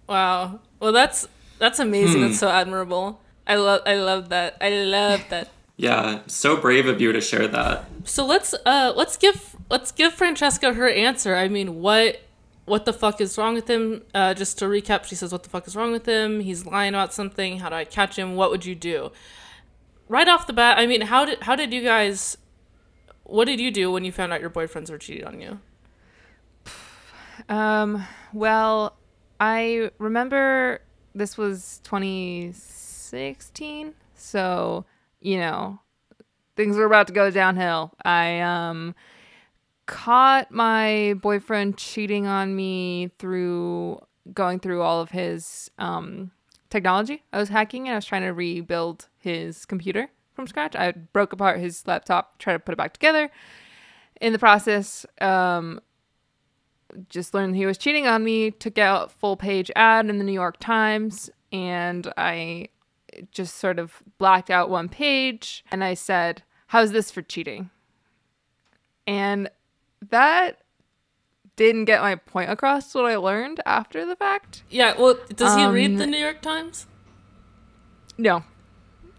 Wow. 0.09 0.61
Well, 0.81 0.93
that's 0.93 1.29
that's 1.59 1.79
amazing. 1.79 2.23
Hmm. 2.23 2.29
That's 2.29 2.39
so 2.39 2.49
admirable. 2.49 3.21
I 3.47 3.57
love 3.57 3.83
I 3.87 3.95
love 3.95 4.29
that. 4.31 4.57
I 4.61 4.71
love 4.71 5.25
that. 5.31 5.49
Yeah, 5.81 6.21
so 6.27 6.59
brave 6.59 6.85
of 6.87 7.01
you 7.01 7.11
to 7.11 7.23
share 7.23 7.49
that. 7.49 7.87
So 8.05 8.27
let's 8.27 8.53
uh 8.67 8.93
let's 8.95 9.17
give 9.17 9.57
let's 9.71 9.91
give 9.93 10.13
Francesca 10.13 10.75
her 10.75 10.91
answer. 10.91 11.35
I 11.35 11.49
mean, 11.49 11.81
what 11.81 12.21
what 12.67 12.85
the 12.85 12.93
fuck 12.93 13.19
is 13.19 13.39
wrong 13.39 13.55
with 13.55 13.69
him? 13.71 14.03
Uh, 14.15 14.35
just 14.35 14.59
to 14.59 14.67
recap, 14.67 15.05
she 15.05 15.15
says, 15.15 15.33
"What 15.33 15.43
the 15.43 15.49
fuck 15.49 15.67
is 15.67 15.75
wrong 15.75 15.91
with 15.91 16.05
him? 16.05 16.41
He's 16.41 16.67
lying 16.67 16.93
about 16.93 17.15
something. 17.15 17.61
How 17.61 17.71
do 17.71 17.77
I 17.77 17.87
catch 17.87 18.17
him? 18.19 18.37
What 18.37 18.51
would 18.51 18.67
you 18.67 18.75
do?" 18.75 19.11
Right 20.07 20.29
off 20.29 20.47
the 20.47 20.53
bat, 20.53 20.79
I 20.79 20.87
mean, 20.87 21.01
how 21.01 21.25
did 21.25 21.41
how 21.45 21.57
did 21.57 21.73
you 21.73 21.83
guys? 21.83 22.37
What 23.25 23.47
did 23.47 23.59
you 23.59 23.71
do 23.71 23.91
when 23.91 24.05
you 24.05 24.13
found 24.13 24.35
out 24.35 24.43
your 24.43 24.51
boyfriends 24.51 24.91
were 24.91 24.99
cheating 24.99 25.27
on 25.27 25.41
you? 25.41 25.61
Um, 27.49 28.04
well, 28.32 28.97
I 29.38 29.90
remember 29.99 30.80
this 31.14 31.38
was 31.38 31.80
2016, 31.85 33.94
so 34.14 34.85
you 35.20 35.38
know 35.38 35.80
things 36.56 36.76
were 36.76 36.85
about 36.85 37.06
to 37.09 37.12
go 37.12 37.30
downhill. 37.30 37.92
I 38.04 38.40
um 38.40 38.94
caught 39.87 40.52
my 40.52 41.14
boyfriend 41.20 41.76
cheating 41.76 42.26
on 42.26 42.54
me 42.54 43.11
through 43.18 44.00
going 44.32 44.61
through 44.61 44.82
all 44.82 45.00
of 45.00 45.11
his 45.11 45.70
um 45.78 46.30
technology. 46.68 47.23
I 47.32 47.38
was 47.38 47.49
hacking 47.49 47.88
and 47.88 47.94
I 47.94 47.97
was 47.97 48.04
trying 48.04 48.23
to 48.23 48.32
rebuild 48.32 49.09
his 49.18 49.64
computer 49.64 50.11
from 50.35 50.47
scratch. 50.47 50.76
I 50.76 50.92
broke 50.92 51.32
apart 51.32 51.61
his 51.61 51.87
laptop, 51.87 52.38
tried 52.38 52.54
to 52.54 52.59
put 52.61 52.73
it 52.73 52.78
back 52.78 52.92
together. 52.92 53.30
In 54.20 54.32
the 54.32 54.38
process, 54.38 55.06
um, 55.20 55.80
just 57.09 57.35
learned 57.35 57.56
he 57.56 57.66
was 57.66 57.78
cheating 57.78 58.06
on 58.06 58.25
me, 58.25 58.50
took 58.50 58.78
out 58.78 59.11
full 59.12 59.37
page 59.37 59.70
ad 59.76 60.09
in 60.09 60.18
the 60.18 60.25
New 60.25 60.32
York 60.32 60.59
Times, 60.61 61.30
and 61.52 62.12
I 62.16 62.68
just 63.32 63.56
sort 63.56 63.78
of 63.78 64.02
blacked 64.18 64.50
out 64.50 64.70
one 64.70 64.88
page 64.88 65.64
and 65.70 65.82
I 65.85 65.94
said, 65.94 66.42
How's 66.68 66.92
this 66.92 67.11
for 67.11 67.23
cheating? 67.23 67.70
And 69.06 69.50
that 70.11 70.61
didn't 71.56 71.87
get 71.87 72.00
my 72.00 72.14
point 72.14 72.50
across. 72.50 72.94
What 72.94 73.06
I 73.06 73.16
learned 73.16 73.61
after 73.66 74.06
the 74.06 74.14
fact. 74.16 74.62
Yeah, 74.70 74.94
well, 74.99 75.18
does 75.35 75.56
he 75.56 75.66
read 75.66 75.90
Um, 75.92 75.97
the 75.97 76.06
New 76.06 76.16
York 76.18 76.40
Times? 76.40 76.87
No, 78.16 78.44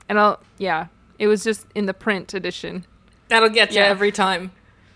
and 0.08 0.18
I'll 0.20 0.40
yeah. 0.58 0.88
It 1.20 1.28
was 1.28 1.44
just 1.44 1.68
in 1.76 1.86
the 1.86 1.94
print 1.94 2.34
edition. 2.34 2.86
That'll 3.28 3.50
get 3.50 3.72
you 3.72 3.80
Yeah. 3.80 3.86
every 3.88 4.12
time. 4.12 4.52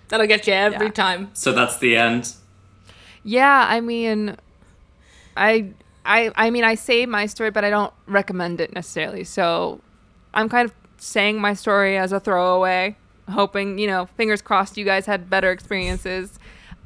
That'll 0.07 0.25
get 0.27 0.47
you 0.47 0.53
every 0.53 0.87
Yeah. 0.87 0.91
time. 0.91 1.29
So 1.33 1.51
that's 1.51 1.77
the 1.77 1.95
end. 1.97 2.33
Yeah, 3.25 3.65
I 3.67 3.81
mean, 3.81 4.37
I 5.35 5.71
I 6.05 6.31
I 6.35 6.51
mean 6.51 6.63
I 6.63 6.75
say 6.75 7.05
my 7.07 7.25
story, 7.25 7.49
but 7.49 7.65
I 7.65 7.71
don't 7.71 7.93
recommend 8.05 8.61
it 8.61 8.71
necessarily. 8.73 9.23
So 9.23 9.81
I'm 10.33 10.47
kind 10.47 10.69
of 10.69 10.75
saying 10.97 11.41
my 11.41 11.55
story 11.55 11.97
as 11.97 12.11
a 12.11 12.19
throwaway, 12.19 12.95
hoping 13.29 13.79
you 13.79 13.87
know, 13.87 14.05
fingers 14.15 14.43
crossed, 14.43 14.77
you 14.77 14.85
guys 14.85 15.07
had 15.07 15.27
better 15.27 15.51
experiences. 15.51 16.37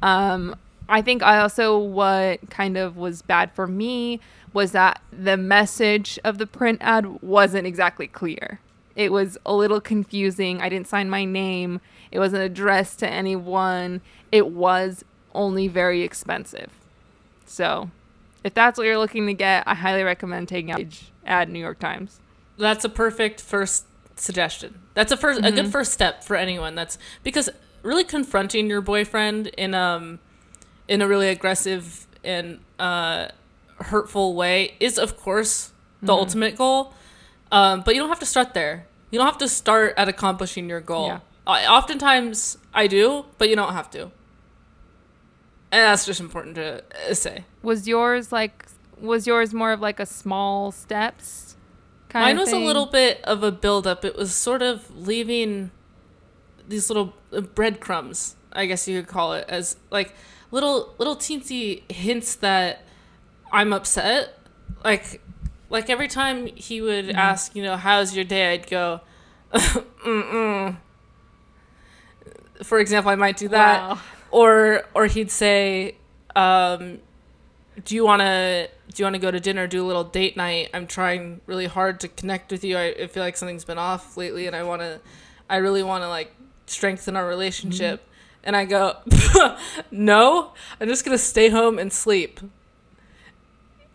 Um, 0.02 0.56
I 0.88 1.02
think 1.02 1.22
I 1.22 1.38
also 1.40 1.78
what 1.78 2.48
kind 2.48 2.78
of 2.78 2.96
was 2.96 3.20
bad 3.20 3.52
for 3.52 3.66
me 3.66 4.18
was 4.54 4.72
that 4.72 5.02
the 5.12 5.36
message 5.36 6.18
of 6.24 6.38
the 6.38 6.46
print 6.46 6.78
ad 6.80 7.22
wasn't 7.22 7.66
exactly 7.66 8.08
clear. 8.08 8.60
It 8.96 9.12
was 9.12 9.36
a 9.44 9.54
little 9.54 9.80
confusing. 9.80 10.60
I 10.62 10.70
didn't 10.70 10.88
sign 10.88 11.10
my 11.10 11.24
name. 11.26 11.80
It 12.10 12.18
wasn't 12.18 12.42
addressed 12.42 12.98
to 13.00 13.08
anyone. 13.08 14.00
It 14.32 14.48
was 14.48 15.04
only 15.34 15.68
very 15.68 16.02
expensive. 16.02 16.70
So, 17.46 17.90
if 18.44 18.54
that's 18.54 18.78
what 18.78 18.86
you're 18.86 18.98
looking 18.98 19.26
to 19.26 19.34
get, 19.34 19.64
I 19.66 19.74
highly 19.74 20.02
recommend 20.02 20.48
taking 20.48 20.70
out 20.72 20.82
ad 21.26 21.48
New 21.48 21.58
York 21.58 21.78
Times. 21.78 22.20
That's 22.58 22.84
a 22.84 22.88
perfect 22.88 23.40
first 23.40 23.84
suggestion. 24.16 24.80
That's 24.94 25.12
a 25.12 25.16
1st 25.16 25.38
a 25.38 25.40
Mm-hmm. 25.42 25.54
good 25.56 25.68
first 25.72 25.92
step 25.92 26.22
for 26.24 26.36
anyone. 26.36 26.74
That's 26.74 26.98
because 27.22 27.48
really 27.82 28.04
confronting 28.04 28.68
your 28.68 28.80
boyfriend 28.82 29.46
in 29.48 29.74
um 29.74 30.18
in 30.88 31.00
a 31.00 31.08
really 31.08 31.28
aggressive 31.28 32.06
and 32.22 32.60
uh 32.78 33.28
hurtful 33.78 34.34
way 34.34 34.74
is 34.78 34.98
of 34.98 35.16
course 35.16 35.72
the 36.02 36.12
Mm-hmm. 36.12 36.20
ultimate 36.20 36.56
goal. 36.56 36.92
Um, 37.52 37.80
but 37.84 37.94
you 37.94 38.00
don't 38.00 38.10
have 38.10 38.20
to 38.20 38.26
start 38.26 38.54
there. 38.54 38.86
You 39.10 39.18
don't 39.18 39.26
have 39.26 39.38
to 39.38 39.48
start 39.48 39.94
at 39.96 40.08
accomplishing 40.08 40.68
your 40.68 40.80
goal. 40.80 41.06
Yeah. 41.08 41.20
I, 41.46 41.66
oftentimes 41.66 42.58
I 42.72 42.86
do, 42.86 43.24
but 43.38 43.48
you 43.48 43.56
don't 43.56 43.72
have 43.72 43.90
to. 43.92 44.10
And 45.72 45.82
that's 45.82 46.04
just 46.04 46.20
important 46.20 46.56
to 46.56 46.82
uh, 47.10 47.14
say. 47.14 47.44
Was 47.62 47.86
yours 47.86 48.32
like 48.32 48.66
was 49.00 49.26
yours 49.26 49.54
more 49.54 49.72
of 49.72 49.80
like 49.80 49.98
a 50.00 50.06
small 50.06 50.72
steps 50.72 51.56
kind 52.08 52.24
Mine 52.36 52.38
was 52.38 52.52
a 52.52 52.58
little 52.58 52.86
bit 52.86 53.22
of 53.24 53.42
a 53.42 53.52
buildup. 53.52 54.04
It 54.04 54.16
was 54.16 54.34
sort 54.34 54.62
of 54.62 54.94
leaving 54.96 55.70
these 56.68 56.90
little 56.90 57.14
uh, 57.32 57.40
breadcrumbs, 57.40 58.36
I 58.52 58.66
guess 58.66 58.86
you 58.88 59.00
could 59.00 59.08
call 59.08 59.32
it, 59.34 59.46
as 59.48 59.76
like 59.90 60.14
little 60.50 60.94
little 60.98 61.16
teensy 61.16 61.90
hints 61.90 62.34
that 62.36 62.84
I'm 63.52 63.72
upset. 63.72 64.38
Like 64.84 65.20
like 65.70 65.88
every 65.88 66.08
time 66.08 66.46
he 66.56 66.80
would 66.80 67.06
Mm-hmm. 67.06 67.18
ask, 67.18 67.54
you 67.54 67.62
know, 67.62 67.76
how's 67.76 68.14
your 68.14 68.24
day? 68.24 68.52
I'd 68.54 68.68
go, 68.68 69.00
mm 69.54 70.76
For 72.62 72.78
example, 72.80 73.10
I 73.10 73.14
might 73.14 73.36
do 73.36 73.48
that, 73.48 73.80
Wow. 73.80 73.98
Or 74.30 74.84
or 74.94 75.06
he'd 75.06 75.30
say, 75.30 75.96
um, 76.36 77.00
"Do 77.84 77.94
you 77.94 78.04
want 78.04 78.20
to 78.20 78.68
do 78.92 79.02
you 79.02 79.04
want 79.04 79.14
to 79.14 79.20
go 79.20 79.30
to 79.30 79.40
dinner? 79.40 79.66
Do 79.66 79.84
a 79.84 79.86
little 79.86 80.04
date 80.04 80.36
night? 80.36 80.70
I'm 80.74 80.86
trying 80.86 81.40
really 81.46 81.66
hard 81.66 82.00
to 82.00 82.08
connect 82.08 82.50
with 82.50 82.64
you. 82.64 82.76
I, 82.76 82.94
I 83.02 83.06
feel 83.06 83.22
like 83.22 83.36
something's 83.36 83.64
been 83.64 83.78
off 83.78 84.16
lately, 84.16 84.46
and 84.46 84.56
I 84.56 84.62
want 84.64 84.82
to, 84.82 85.00
I 85.48 85.56
really 85.56 85.82
want 85.82 86.02
to 86.02 86.08
like 86.08 86.34
strengthen 86.66 87.16
our 87.16 87.26
relationship." 87.26 88.06
And 88.42 88.56
I 88.56 88.64
go, 88.64 88.96
"No, 89.90 90.52
I'm 90.80 90.88
just 90.88 91.04
gonna 91.04 91.18
stay 91.18 91.50
home 91.50 91.78
and 91.78 91.92
sleep." 91.92 92.40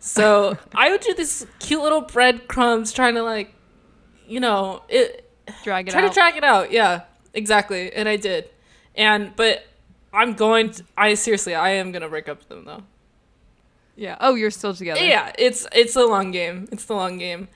So 0.06 0.56
I 0.74 0.90
would 0.90 1.00
do 1.00 1.14
these 1.14 1.46
cute 1.58 1.82
little 1.82 2.00
breadcrumbs, 2.02 2.92
trying 2.92 3.14
to 3.16 3.22
like, 3.22 3.54
you 4.26 4.40
know, 4.40 4.82
it 4.88 5.28
drag 5.64 5.88
it 5.88 5.92
try 5.92 6.04
out. 6.04 6.08
to 6.08 6.14
track 6.14 6.36
it 6.36 6.44
out. 6.44 6.70
Yeah, 6.70 7.02
exactly, 7.34 7.92
and 7.92 8.08
I 8.08 8.16
did. 8.16 8.48
And 8.94 9.34
but 9.36 9.64
I'm 10.16 10.32
going. 10.34 10.70
To, 10.72 10.84
I 10.96 11.14
seriously, 11.14 11.54
I 11.54 11.70
am 11.70 11.92
gonna 11.92 12.08
break 12.08 12.28
up 12.28 12.38
with 12.38 12.48
them 12.48 12.64
though. 12.64 12.82
yeah. 13.96 14.16
Oh, 14.20 14.34
you're 14.34 14.50
still 14.50 14.74
together. 14.74 15.00
Yeah, 15.04 15.32
it's 15.38 15.66
it's 15.72 15.94
the 15.94 16.06
long 16.06 16.30
game. 16.32 16.66
It's 16.72 16.84
the 16.86 16.94
long 16.94 17.18
game. 17.18 17.48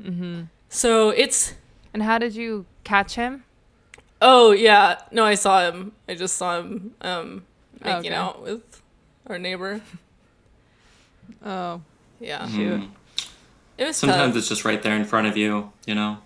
Mm-hmm. 0.00 0.42
So 0.68 1.10
it's 1.10 1.54
And 1.94 2.02
how 2.02 2.18
did 2.18 2.34
you 2.34 2.66
catch 2.84 3.14
him? 3.14 3.44
oh 4.22 4.50
yeah 4.52 5.00
no 5.12 5.24
I 5.24 5.34
saw 5.34 5.66
him. 5.70 5.92
I 6.08 6.14
just 6.14 6.36
saw 6.36 6.58
him 6.60 6.94
um 7.00 7.44
making 7.82 8.12
Okay. 8.12 8.14
out 8.14 8.42
with 8.42 8.82
our 9.26 9.38
neighbor. 9.38 9.80
Oh, 11.44 11.80
Yeah, 12.18 12.46
shoot. 12.48 12.80
Mm. 12.82 12.90
it 13.78 13.84
was 13.86 13.96
Sometimes 13.96 14.32
tough. 14.34 14.38
it's 14.38 14.48
just 14.48 14.64
right 14.64 14.82
there 14.82 14.94
in 14.96 15.04
front 15.04 15.26
of 15.26 15.36
you, 15.36 15.72
you 15.86 15.94
know? 15.94 16.18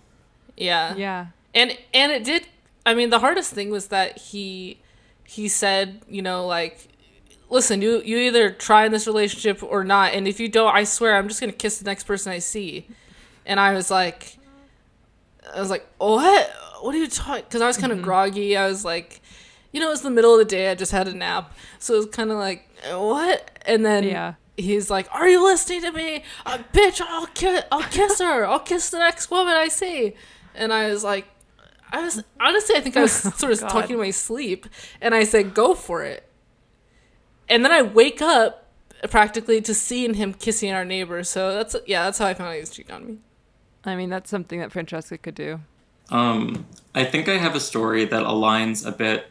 Yeah, 0.57 0.95
Yeah. 0.97 1.27
and 1.55 1.77
and 1.93 2.11
it 2.13 2.25
did. 2.25 2.47
I 2.87 2.95
mean, 2.95 3.11
the 3.11 3.21
hardest 3.21 3.53
thing 3.53 3.71
was 3.71 3.89
that 3.89 4.19
he 4.19 4.81
he 5.25 5.49
said, 5.49 6.03
you 6.09 6.23
know, 6.23 6.47
like. 6.47 6.89
Listen, 7.51 7.83
you 7.83 8.01
you 8.03 8.17
either 8.19 8.51
try 8.51 8.85
in 8.87 8.91
this 8.91 9.07
relationship 9.07 9.63
or 9.63 9.85
not, 9.85 10.15
and 10.15 10.27
if 10.27 10.41
you 10.41 10.49
don't, 10.49 10.75
I 10.75 10.83
swear 10.85 11.17
I'm 11.17 11.29
just 11.29 11.41
gonna 11.41 11.53
kiss 11.53 11.79
the 11.79 11.85
next 11.85 12.05
person 12.05 12.33
I 12.33 12.39
see. 12.39 12.89
And 13.47 13.61
I 13.61 13.75
was 13.75 13.91
like, 13.91 14.39
I 15.55 15.61
was 15.61 15.71
like, 15.71 15.87
what? 15.99 16.51
What 16.81 16.95
are 16.95 16.99
you 16.99 17.07
talking? 17.07 17.45
Because 17.45 17.61
I 17.61 17.67
was 17.67 17.77
kind 17.77 17.93
of 17.93 18.03
groggy. 18.03 18.57
I 18.57 18.67
was 18.67 18.85
like, 18.85 19.21
you 19.73 19.79
know, 19.79 19.89
it 19.89 19.91
was 19.91 20.01
the 20.01 20.11
middle 20.11 20.33
of 20.33 20.39
the 20.39 20.45
day. 20.47 20.71
I 20.71 20.75
just 20.75 20.91
had 20.91 21.07
a 21.07 21.15
nap, 21.15 21.53
so 21.79 21.95
it 21.95 21.97
was 21.99 22.07
kind 22.07 22.31
of 22.31 22.39
like, 22.39 22.67
what? 22.91 23.51
And 23.67 23.85
then 23.85 24.05
Yeah. 24.05 24.35
he's 24.57 24.91
like, 24.91 25.07
"Are 25.13 25.29
you 25.29 25.45
listening 25.45 25.83
to 25.83 25.93
me, 25.93 26.25
uh, 26.47 26.59
bitch? 26.73 27.01
I'll 27.07 27.27
kiss, 27.27 27.63
I'll 27.71 27.83
kiss 27.83 28.19
her. 28.21 28.47
I'll 28.47 28.59
kiss 28.59 28.91
the 28.91 28.99
next 28.99 29.31
woman 29.31 29.55
I 29.55 29.69
see." 29.69 30.15
And 30.55 30.73
I 30.73 30.89
was 30.89 31.05
like, 31.05 31.27
I 31.95 32.03
was 32.03 32.23
honestly, 32.41 32.75
I 32.77 32.81
think 32.81 32.97
I 32.97 33.03
was 33.03 33.13
sort 33.39 33.53
of 33.53 33.61
God. 33.61 33.69
talking 33.71 33.95
in 33.95 34.01
my 34.01 34.11
sleep, 34.11 34.67
and 35.01 35.15
I 35.15 35.23
said, 35.23 35.55
"Go 35.55 35.75
for 35.75 36.03
it." 36.03 36.29
And 37.49 37.65
then 37.65 37.71
I 37.71 37.83
wake 37.83 38.21
up 38.21 38.67
practically 39.11 39.61
to 39.61 39.75
seeing 39.75 40.15
him 40.15 40.35
kissing 40.35 40.73
our 40.73 40.85
neighbor. 40.85 41.23
So 41.23 41.55
that's 41.55 41.77
yeah, 41.87 42.05
that's 42.05 42.19
how 42.19 42.27
I 42.27 42.35
found 42.35 42.49
out 42.49 42.55
he 42.55 42.61
was 42.61 42.71
cheating 42.71 42.95
on 42.95 43.07
me. 43.07 43.19
I 43.85 43.95
mean, 43.95 44.11
that's 44.11 44.29
something 44.29 44.59
that 44.59 44.73
Francesca 44.73 45.19
could 45.19 45.37
do. 45.37 45.61
Um, 46.11 46.67
I 46.95 47.05
think 47.05 47.29
I 47.29 47.37
have 47.37 47.55
a 47.55 47.61
story 47.61 48.05
that 48.07 48.25
aligns 48.25 48.85
a 48.85 48.93
bit. 48.93 49.27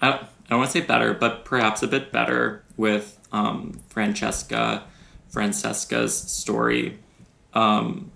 I 0.00 0.10
don't, 0.10 0.22
I 0.22 0.28
don't 0.50 0.58
want 0.58 0.70
to 0.72 0.80
say 0.80 0.86
better, 0.86 1.14
but 1.14 1.44
perhaps 1.44 1.82
a 1.82 1.88
bit 1.88 2.12
better 2.12 2.62
with 2.76 3.18
um, 3.32 3.80
Francesca, 3.88 4.84
Francesca's 5.28 6.14
story. 6.14 6.98
Um, 7.54 8.10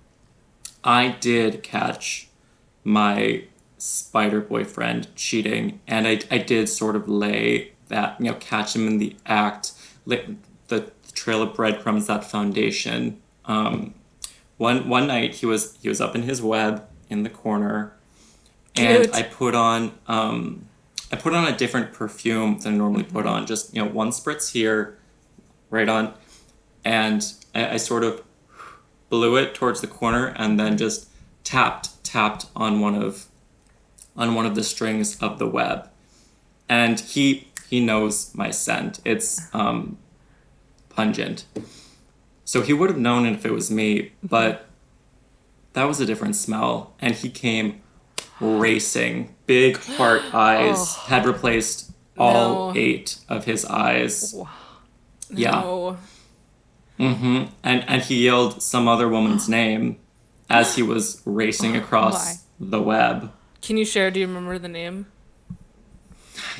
I 0.85 1.09
did 1.09 1.62
catch 1.62 2.29
my 2.84 3.44
spider 3.78 4.40
boyfriend 4.40 5.14
cheating, 5.16 5.80
and 5.87 6.06
I, 6.06 6.20
I 6.30 6.38
did 6.38 6.68
sort 6.68 6.96
of 6.96 7.08
lay 7.08 7.72
that, 7.88 8.20
you 8.20 8.26
know, 8.26 8.34
catch 8.34 8.75
him 8.75 8.87
in 8.87 8.99
the 8.99 9.16
act, 9.26 9.72
lay 10.06 10.37
the 10.68 10.90
trail 11.12 11.42
of 11.42 11.54
breadcrumbs, 11.54 12.06
that 12.06 12.25
foundation. 12.25 13.20
Um, 13.44 13.94
one 14.56 14.88
one 14.88 15.06
night 15.06 15.37
he 15.37 15.46
was 15.46 15.78
he 15.80 15.88
was 15.88 16.00
up 16.00 16.14
in 16.14 16.22
his 16.22 16.42
web 16.42 16.87
in 17.08 17.22
the 17.22 17.30
corner, 17.30 17.94
and 18.76 19.04
Cute. 19.04 19.14
I 19.14 19.22
put 19.22 19.54
on 19.54 19.92
um, 20.06 20.66
I 21.10 21.16
put 21.16 21.34
on 21.34 21.46
a 21.46 21.56
different 21.56 21.92
perfume 21.92 22.58
than 22.60 22.75
I 22.75 22.76
normally 22.76 23.04
put 23.04 23.26
on. 23.26 23.46
Just 23.46 23.75
you 23.75 23.82
know, 23.82 23.90
one 23.90 24.10
spritz 24.10 24.52
here, 24.52 24.99
right 25.70 25.88
on, 25.88 26.14
and 26.84 27.25
I, 27.54 27.70
I 27.70 27.76
sort 27.78 28.04
of 28.04 28.22
blew 29.08 29.37
it 29.37 29.54
towards 29.54 29.80
the 29.80 29.87
corner 29.87 30.26
and 30.37 30.58
then 30.58 30.78
just 30.78 31.08
tapped 31.42 32.00
tapped 32.11 32.47
on 32.57 32.81
one 32.81 32.95
of 32.95 33.26
on 34.17 34.35
one 34.35 34.47
of 34.47 34.55
the 34.55 34.64
strings 34.64 35.17
of 35.23 35.38
the 35.38 35.47
web, 35.47 35.88
and 36.69 36.99
he 37.00 37.49
he 37.69 37.79
knows 37.85 38.35
my 38.35 38.50
scent. 38.50 39.00
It's 39.05 39.52
um, 39.55 39.97
pungent. 40.88 41.45
So 42.45 42.62
he 42.62 42.73
would 42.73 42.90
have 42.90 42.99
known 42.99 43.26
if 43.26 43.47
it 43.47 43.52
was 43.52 43.71
me, 43.71 44.12
but 44.23 44.67
that 45.75 45.85
was 45.85 46.00
a 46.00 46.07
different 46.07 46.35
smell. 46.35 46.93
And 47.00 47.14
he 47.14 47.31
came 47.31 47.81
racing. 48.40 49.35
Big 49.47 49.76
heart 49.76 50.23
eyes 50.35 50.97
had 50.97 51.25
replaced 51.26 51.93
all 52.19 52.73
No. 52.73 52.79
eight 52.81 53.19
of 53.29 53.45
his 53.45 53.64
eyes. 53.64 54.35
Yeah. 55.33 55.61
No. 55.61 55.97
hmm 56.99 57.45
And 57.62 57.85
and 57.88 58.02
he 58.02 58.25
yelled 58.25 58.62
some 58.62 58.88
other 58.88 59.09
woman's 59.09 59.49
name 59.61 59.97
as 60.50 60.75
he 60.75 60.83
was 60.83 61.23
racing 61.25 61.76
oh, 61.76 61.80
across 61.80 62.42
the 62.59 62.83
web. 62.83 63.33
Can 63.62 63.76
you 63.76 63.85
share? 63.85 64.11
Do 64.11 64.21
you 64.21 64.26
remember 64.26 64.59
the 64.59 64.69
name? 64.69 65.07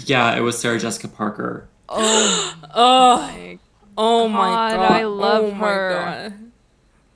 Yeah, 0.04 0.37
it 0.37 0.40
was 0.40 0.59
Sarah 0.59 0.78
Jessica 0.78 1.09
Parker. 1.09 1.68
Oh, 2.73 3.28
Like, 3.37 3.59
oh 3.99 4.28
my 4.28 4.49
God, 4.49 4.76
god! 4.76 4.92
I 4.92 5.04
love 5.04 5.44
oh 5.44 5.50
her. 5.54 6.32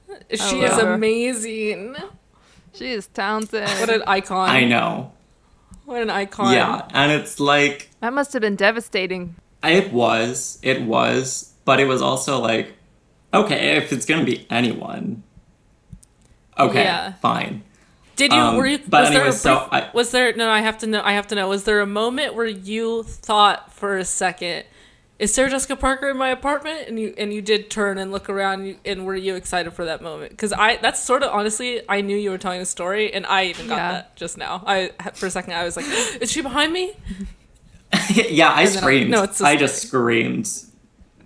God. 0.08 0.16
She 0.32 0.60
love 0.62 0.72
is 0.72 0.82
her. 0.82 0.92
amazing. 0.94 1.94
she 2.72 2.90
is 2.90 3.06
talented. 3.06 3.68
What 3.68 3.88
an 3.90 4.02
icon! 4.06 4.50
I 4.50 4.64
know. 4.64 5.12
what 5.84 6.02
an 6.02 6.10
icon. 6.10 6.52
Yeah, 6.52 6.88
and 6.92 7.12
it's 7.12 7.38
like 7.38 7.90
That 8.00 8.12
must 8.12 8.32
have 8.32 8.42
been 8.42 8.56
devastating. 8.56 9.36
it 9.62 9.92
was, 9.92 10.58
it 10.62 10.82
was, 10.82 11.54
but 11.64 11.78
it 11.78 11.84
was 11.86 12.02
also 12.02 12.40
like, 12.40 12.72
okay, 13.32 13.76
if 13.76 13.92
it's 13.92 14.06
gonna 14.06 14.24
be 14.24 14.44
anyone, 14.50 15.22
okay, 16.58 16.84
Yeah. 16.84 17.12
fine. 17.14 17.62
Did 18.16 18.32
you? 18.32 18.38
Um, 18.38 18.56
were 18.56 18.66
you? 18.66 18.78
but 18.88 19.02
was 19.02 19.10
there 19.10 19.18
a 19.18 19.22
anyway, 19.24 19.36
so 19.36 19.68
I- 19.72 19.90
was 19.92 20.10
there? 20.12 20.32
No, 20.36 20.48
I 20.48 20.60
have 20.60 20.78
to 20.78 20.86
know. 20.86 21.02
I 21.04 21.12
have 21.12 21.26
to 21.28 21.34
know. 21.34 21.48
Was 21.48 21.64
there 21.64 21.80
a 21.80 21.86
moment 21.86 22.34
where 22.34 22.46
you 22.46 23.02
thought 23.02 23.72
for 23.72 23.96
a 23.98 24.04
second, 24.04 24.64
"Is 25.18 25.34
Sarah 25.34 25.50
Jessica 25.50 25.74
Parker 25.74 26.10
in 26.10 26.16
my 26.16 26.28
apartment?" 26.30 26.86
And 26.86 26.98
you 27.00 27.12
and 27.18 27.32
you 27.34 27.42
did 27.42 27.70
turn 27.70 27.98
and 27.98 28.12
look 28.12 28.28
around. 28.30 28.60
And, 28.60 28.68
you, 28.68 28.76
and 28.84 29.04
were 29.04 29.16
you 29.16 29.34
excited 29.34 29.72
for 29.72 29.84
that 29.86 30.00
moment? 30.00 30.30
Because 30.30 30.52
I 30.52 30.76
that's 30.76 31.02
sort 31.02 31.24
of 31.24 31.32
honestly, 31.32 31.80
I 31.88 32.02
knew 32.02 32.16
you 32.16 32.30
were 32.30 32.38
telling 32.38 32.60
a 32.60 32.66
story, 32.66 33.12
and 33.12 33.26
I 33.26 33.46
even 33.46 33.66
got 33.66 33.76
Yeah. 33.78 33.92
that 33.92 34.14
just 34.16 34.38
now. 34.38 34.62
I 34.64 34.92
for 35.14 35.26
a 35.26 35.30
second 35.30 35.54
I 35.54 35.64
was 35.64 35.76
like, 35.76 35.86
"Is 36.20 36.30
she 36.30 36.40
behind 36.40 36.72
me?" 36.72 36.92
yeah, 38.14 38.50
I 38.52 38.62
And 38.62 38.68
then 38.70 38.76
I- 38.76 38.80
screamed. 38.80 39.10
no, 39.10 39.22
it's 39.24 39.40
a 39.40 39.44
I 39.44 39.56
just 39.56 39.82
screamed. 39.86 40.48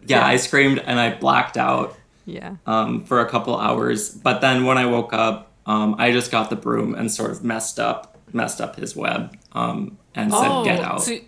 Yeah, 0.06 0.20
Yeah. 0.20 0.26
I 0.26 0.36
screamed 0.36 0.78
and 0.86 0.98
I 0.98 1.10
blacked 1.14 1.56
out 1.58 1.96
Yeah. 2.28 2.56
um, 2.66 3.04
for 3.04 3.20
a 3.20 3.28
couple 3.28 3.56
hours. 3.58 4.10
But 4.10 4.40
then 4.40 4.64
when 4.64 4.76
I 4.78 4.86
woke 4.86 5.12
up, 5.12 5.50
um, 5.66 5.94
I 5.98 6.12
just 6.12 6.30
got 6.30 6.50
the 6.50 6.56
broom 6.56 6.94
and 6.94 7.10
sort 7.10 7.30
of 7.30 7.42
messed 7.42 7.78
up, 7.80 8.16
messed 8.32 8.60
up 8.60 8.76
his 8.76 8.94
web, 8.94 9.36
um, 9.52 9.98
and 10.14 10.32
said, 10.32 10.64
"Get 10.64 10.80
out." 10.80 10.96
Oh, 10.98 11.02
so 11.02 11.18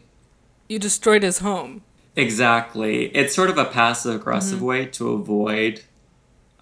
you 0.69 0.79
destroyed 0.79 1.23
his 1.23 1.39
home. 1.39 1.83
Exactly. 2.17 3.07
It's 3.17 3.35
sort 3.35 3.51
of 3.51 3.59
a 3.59 3.65
passive 3.65 4.15
aggressive 4.17 4.59
Mm-hmm. 4.59 4.67
way 4.67 4.87
to 4.87 5.11
avoid 5.13 5.83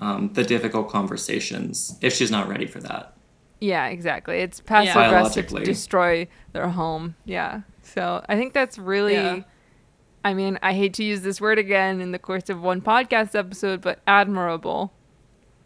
um, 0.00 0.30
the 0.34 0.44
difficult 0.44 0.88
conversations 0.88 1.98
if 2.00 2.12
she's 2.14 2.30
not 2.30 2.48
ready 2.48 2.66
for 2.66 2.78
that. 2.80 3.14
Yeah, 3.60 3.86
exactly. 3.88 4.38
It's 4.38 4.60
passive 4.60 4.94
Yeah. 4.94 5.06
aggressive 5.08 5.48
to 5.48 5.64
destroy 5.64 6.28
their 6.52 6.68
home. 6.68 7.16
Yeah. 7.24 7.62
So 7.82 8.24
I 8.28 8.36
think 8.36 8.52
that's 8.52 8.78
really 8.78 9.14
Yeah. 9.14 9.40
I 10.24 10.34
mean, 10.34 10.58
I 10.62 10.74
hate 10.74 10.94
to 10.94 11.04
use 11.04 11.22
this 11.22 11.40
word 11.40 11.58
again 11.58 12.00
in 12.00 12.12
the 12.12 12.18
course 12.18 12.48
of 12.50 12.60
one 12.60 12.80
podcast 12.80 13.34
episode, 13.34 13.80
but 13.80 14.00
admirable. 14.06 14.92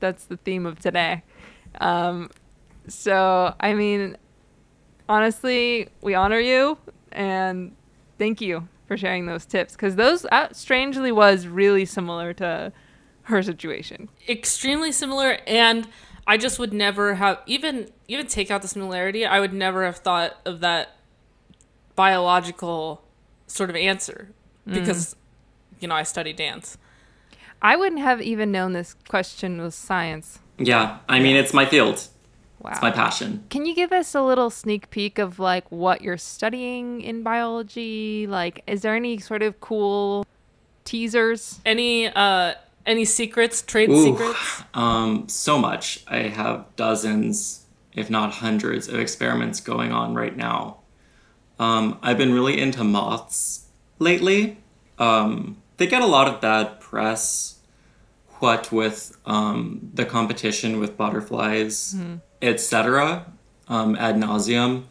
That's 0.00 0.24
the 0.24 0.36
theme 0.36 0.66
of 0.66 0.78
today. 0.78 1.22
Um, 1.80 2.30
so, 2.86 3.54
I 3.60 3.74
mean, 3.74 4.16
honestly, 5.08 5.88
we 6.02 6.14
honor 6.14 6.38
you 6.38 6.78
and 7.12 7.74
thank 8.18 8.40
you 8.40 8.68
for 8.86 8.96
sharing 8.96 9.26
those 9.26 9.46
tips 9.46 9.72
because 9.72 9.96
those 9.96 10.26
uh, 10.26 10.48
strangely 10.52 11.12
was 11.12 11.46
really 11.46 11.84
similar 11.84 12.32
to 12.34 12.72
her 13.24 13.42
situation. 13.42 14.08
extremely 14.28 14.90
similar 14.90 15.38
and 15.46 15.86
i 16.26 16.36
just 16.36 16.58
would 16.58 16.72
never 16.72 17.14
have 17.14 17.38
even 17.46 17.88
even 18.08 18.26
take 18.26 18.50
out 18.50 18.62
the 18.62 18.68
similarity 18.68 19.24
i 19.24 19.38
would 19.38 19.52
never 19.52 19.84
have 19.84 19.96
thought 19.98 20.36
of 20.44 20.58
that 20.60 20.96
biological 21.94 23.02
sort 23.46 23.70
of 23.70 23.76
answer 23.76 24.32
because 24.66 25.16
you 25.80 25.88
know 25.88 25.94
i 25.94 26.02
study 26.02 26.32
dance 26.32 26.78
I 27.62 27.76
wouldn't 27.76 28.00
have 28.00 28.20
even 28.20 28.50
known 28.50 28.72
this 28.72 28.96
question 29.08 29.62
was 29.62 29.76
science. 29.76 30.40
Yeah, 30.58 30.98
I 31.08 31.20
mean, 31.20 31.36
it's 31.36 31.54
my 31.54 31.64
field. 31.64 32.08
Wow. 32.60 32.72
It's 32.72 32.82
my 32.82 32.90
passion. 32.90 33.44
Can 33.50 33.66
you 33.66 33.74
give 33.74 33.92
us 33.92 34.14
a 34.14 34.22
little 34.22 34.50
sneak 34.50 34.90
peek 34.90 35.18
of 35.18 35.38
like 35.38 35.70
what 35.70 36.02
you're 36.02 36.18
studying 36.18 37.00
in 37.00 37.22
biology? 37.22 38.26
Like, 38.26 38.62
is 38.66 38.82
there 38.82 38.96
any 38.96 39.18
sort 39.18 39.42
of 39.42 39.60
cool 39.60 40.26
teasers? 40.84 41.60
any 41.64 42.08
uh 42.08 42.54
any 42.84 43.04
secrets 43.04 43.62
trade 43.62 43.88
Ooh, 43.88 44.02
secrets 44.04 44.62
Um, 44.74 45.28
so 45.28 45.56
much. 45.56 46.04
I 46.08 46.22
have 46.22 46.66
dozens, 46.74 47.64
if 47.92 48.10
not 48.10 48.34
hundreds, 48.34 48.88
of 48.88 48.98
experiments 48.98 49.60
going 49.60 49.92
on 49.92 50.14
right 50.14 50.36
now. 50.36 50.78
Um, 51.60 51.98
I've 52.02 52.18
been 52.18 52.32
really 52.32 52.60
into 52.60 52.82
moths 52.82 53.61
lately. 54.02 54.58
Um, 54.98 55.56
they 55.78 55.86
get 55.86 56.02
a 56.02 56.06
lot 56.06 56.28
of 56.28 56.40
bad 56.40 56.80
press, 56.80 57.58
what 58.40 58.70
with 58.72 59.16
um, 59.26 59.90
the 59.94 60.04
competition 60.04 60.78
with 60.80 60.96
butterflies, 60.96 61.96
etc., 62.40 63.32
um, 63.68 63.96
ad 63.96 64.16
nauseum. 64.16 64.84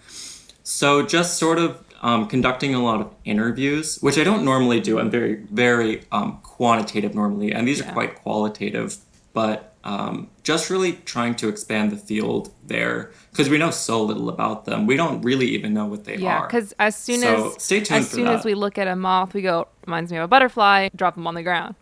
So 0.63 1.06
just 1.06 1.38
sort 1.38 1.60
of 1.60 1.84
um, 2.02 2.28
conducting 2.28 2.74
a 2.74 2.82
lot 2.84 3.02
of 3.02 3.13
interviews, 3.26 4.00
which 4.02 4.17
I 4.17 4.24
don't 4.24 4.43
normally 4.43 4.80
do. 4.80 5.00
I'm 5.00 5.12
very, 5.12 5.36
very 5.52 6.04
um, 6.12 6.39
quantitative 6.43 7.13
normally, 7.13 7.52
and 7.52 7.67
these 7.67 7.80
Yeah. 7.80 7.89
are 7.89 7.93
quite 7.93 8.15
qualitative. 8.24 8.97
But 9.34 9.74
um, 9.84 10.30
just 10.44 10.70
really 10.70 10.94
trying 11.06 11.36
to 11.36 11.48
expand 11.50 11.91
the 11.91 11.98
field 11.98 12.54
there 12.67 13.12
because 13.32 13.50
we 13.50 13.58
know 13.58 13.72
so 13.72 14.04
little 14.04 14.30
about 14.30 14.65
them. 14.65 14.86
We 14.86 14.96
don't 14.96 15.22
really 15.22 15.48
even 15.48 15.74
know 15.74 15.86
what 15.86 16.04
they 16.04 16.17
Yeah, 16.17 16.39
are. 16.39 16.48
because 16.48 16.74
as 16.78 16.96
soon 16.96 17.20
So, 17.22 17.48
as 17.56 17.63
stay 17.63 17.80
tuned 17.82 18.02
as 18.02 18.10
for 18.10 18.15
soon 18.17 18.28
as 18.28 18.46
we 18.46 18.54
look 18.54 18.78
at 18.78 18.88
a 18.88 18.96
moth, 18.96 19.34
we 19.34 19.41
go 19.41 19.67
reminds 19.88 20.12
me 20.12 20.17
of 20.17 20.24
a 20.26 20.28
butterfly. 20.28 20.89
Drop 20.96 21.15
them 21.15 21.26
on 21.28 21.34
the 21.36 21.44
ground, 21.44 21.76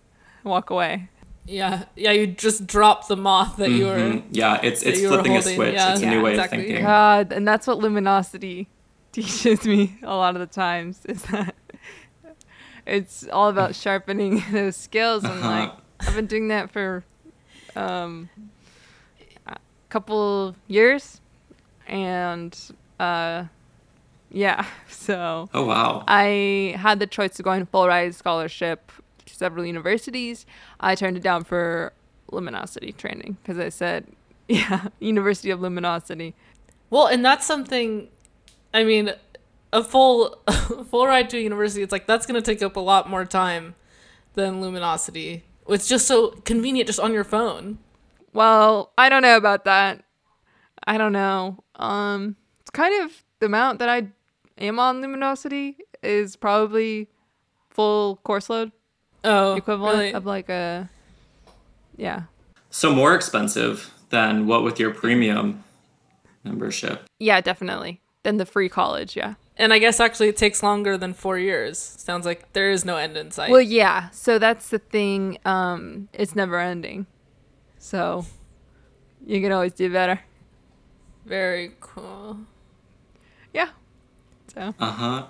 walk 0.44 0.70
away. 0.70 1.10
yeah 1.46 1.86
yeah 1.96 2.12
you 2.12 2.28
just 2.28 2.68
drop 2.68 3.08
the 3.08 3.16
moth 3.18 3.58
that 3.58 3.72
you 3.72 3.86
were 3.88 3.96
Mhm. 3.98 4.24
Yeah, 4.32 4.60
it's 4.62 4.84
it's 4.84 5.00
flipping 5.02 5.36
a 5.36 5.42
switch. 5.42 5.74
yeah. 5.74 5.92
it's 5.94 6.02
a 6.02 6.06
Yeah, 6.06 6.10
new 6.12 6.22
way 6.22 6.32
exactly. 6.34 6.60
of 6.60 6.66
thinking. 6.66 6.86
God, 6.86 7.32
and 7.34 7.48
that's 7.48 7.66
what 7.66 7.80
luminosity 7.80 8.70
teaches 9.12 9.66
me 9.66 9.98
a 10.04 10.16
lot 10.16 10.36
of 10.36 10.40
the 10.40 10.46
times 10.48 11.04
is 11.06 11.24
that 11.24 11.56
it's 12.86 13.28
all 13.30 13.50
about 13.50 13.76
sharpening 13.76 14.44
those 14.52 14.76
skills 14.78 15.24
and 15.24 15.34
Uh-huh. 15.34 15.50
like 15.50 15.72
I've 16.02 16.16
been 16.16 16.28
doing 16.28 16.48
that 16.50 16.70
for 16.72 17.04
um 17.80 18.30
a 19.48 19.58
couple 19.90 20.56
years 20.68 21.22
and 21.88 22.58
uh 23.00 23.46
yeah, 24.32 24.66
so 24.88 25.50
Oh 25.56 25.66
wow. 25.66 26.04
I 26.08 26.76
had 26.78 27.00
the 27.00 27.08
choice 27.08 27.34
to 27.38 27.44
go 27.44 27.50
on 27.52 27.62
a 27.64 27.66
full 27.66 27.88
ride 27.88 28.14
scholarship 28.14 28.92
to 29.26 29.34
several 29.36 29.66
universities. 29.66 30.46
I 30.80 30.94
turned 30.96 31.18
it 31.18 31.24
down 31.24 31.44
for 31.46 31.94
luminosity 32.32 32.92
training 32.92 33.38
because 33.42 33.58
I 33.58 33.70
said, 33.70 34.06
yeah, 34.48 34.90
University 35.00 35.50
of 35.50 35.62
Luminosity. 35.62 36.36
well 36.92 37.08
and 37.08 37.24
that's 37.26 37.46
something 37.46 38.08
i 38.74 38.84
mean 38.84 39.06
a 39.74 39.84
full 39.84 40.38
full 40.90 41.06
ride 41.08 41.28
to 41.32 41.38
a 41.38 41.42
university 41.42 41.82
it's 41.84 41.92
like 41.92 42.06
that's 42.08 42.26
going 42.28 42.40
to 42.42 42.52
take 42.52 42.62
up 42.64 42.76
a 42.76 42.80
lot 42.80 43.10
more 43.10 43.26
time 43.26 43.74
than 44.36 44.62
luminosity 44.62 45.44
it's 45.72 45.88
just 45.88 46.08
so 46.08 46.30
convenient 46.46 46.88
just 46.88 47.00
on 47.00 47.14
your 47.14 47.24
phone 47.24 47.78
Well, 48.34 48.92
I 48.98 49.10
don't 49.10 49.22
know 49.24 49.38
about 49.38 49.66
that. 49.66 50.04
I 50.86 50.98
don't 50.98 51.14
know. 51.14 51.64
Um, 51.76 52.36
it's 52.62 52.70
kind 52.72 53.04
of 53.04 53.24
the 53.40 53.48
amount 53.48 53.80
that 53.80 53.90
I 53.90 54.08
am 54.58 54.80
on 54.80 55.02
luminosity 55.02 55.78
is 56.04 56.36
probably 56.36 57.08
full 57.70 58.18
course 58.18 58.50
load 58.50 58.72
oh 59.24 59.56
equivalent 59.56 59.98
really? 60.00 60.14
of 60.14 60.26
like 60.26 60.50
a 60.50 60.90
yeah 61.98 62.24
So 62.70 62.94
more 62.94 63.14
expensive 63.16 63.92
than 64.10 64.48
what 64.48 64.64
with 64.64 64.80
your 64.80 64.92
premium 64.92 65.64
membership. 66.44 67.04
yeah 67.20 67.42
definitely 67.42 68.02
than 68.24 68.38
the 68.38 68.46
free 68.46 68.70
college 68.70 69.16
yeah 69.16 69.36
And 69.60 69.74
I 69.74 69.80
guess 69.80 70.00
actually 70.00 70.30
it 70.30 70.38
takes 70.38 70.64
longer 70.64 70.98
than 70.98 71.14
four 71.14 71.38
years. 71.38 71.78
Sounds 71.78 72.26
like 72.26 72.54
there 72.54 72.72
is 72.72 72.86
no 72.86 72.96
end 72.96 73.18
in 73.18 73.30
sight. 73.30 73.52
Well, 73.52 73.62
yeah. 73.62 74.10
So 74.12 74.40
that's 74.40 74.70
the 74.70 74.80
thing. 74.80 75.38
Um, 75.44 76.08
it's 76.14 76.34
never 76.34 76.58
ending. 76.60 77.06
So 77.78 78.26
you 79.26 79.42
can 79.42 79.52
always 79.52 79.74
do 79.74 79.92
better. 79.92 80.22
Very 81.26 81.74
cool. 81.82 82.40
Yeah. 83.54 83.70
So 84.54 84.74
Uh 84.80 84.92
huh. 84.92 85.26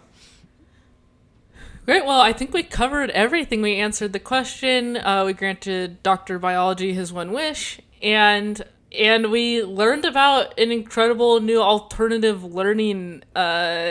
Great. 1.85 2.05
Well, 2.05 2.21
I 2.21 2.31
think 2.31 2.53
we 2.53 2.61
covered 2.61 3.09
everything. 3.09 3.63
We 3.63 3.77
answered 3.77 4.13
the 4.13 4.19
question. 4.19 4.95
Uh, 4.97 5.23
we 5.25 5.33
granted 5.33 6.03
Doctor 6.03 6.37
Biology 6.37 6.93
his 6.93 7.11
one 7.11 7.31
wish, 7.31 7.79
and 8.03 8.61
and 8.97 9.31
we 9.31 9.63
learned 9.63 10.05
about 10.05 10.57
an 10.59 10.71
incredible 10.71 11.39
new 11.39 11.61
alternative 11.61 12.43
learning 12.43 13.23
uh, 13.35 13.89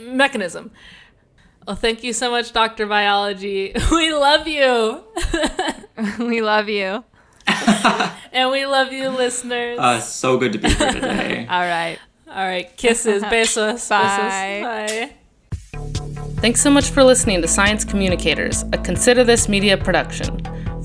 mechanism. 0.00 0.70
Well, 1.66 1.76
thank 1.76 2.02
you 2.02 2.12
so 2.12 2.30
much, 2.30 2.52
Doctor 2.52 2.86
Biology. 2.86 3.72
We 3.90 4.12
love 4.12 4.46
you, 4.46 5.04
we 6.18 6.42
love 6.42 6.68
you. 6.68 7.04
and 8.32 8.50
we 8.50 8.66
love 8.66 8.92
you, 8.92 9.08
listeners. 9.08 9.78
Uh, 9.78 10.00
so 10.00 10.38
good 10.38 10.52
to 10.52 10.58
be 10.58 10.68
here 10.68 10.92
today. 10.92 11.46
All 11.48 11.60
right. 11.60 11.98
All 12.28 12.46
right, 12.46 12.76
kisses, 12.76 13.24
besos, 13.24 13.88
Bye. 13.88 14.62
besos. 14.62 15.10
Bye. 15.10 15.12
Thanks 16.40 16.60
so 16.60 16.70
much 16.70 16.90
for 16.90 17.02
listening 17.02 17.42
to 17.42 17.48
Science 17.48 17.84
Communicators, 17.84 18.62
a 18.72 18.78
Consider 18.78 19.24
This 19.24 19.48
Media 19.48 19.76
production. 19.76 20.40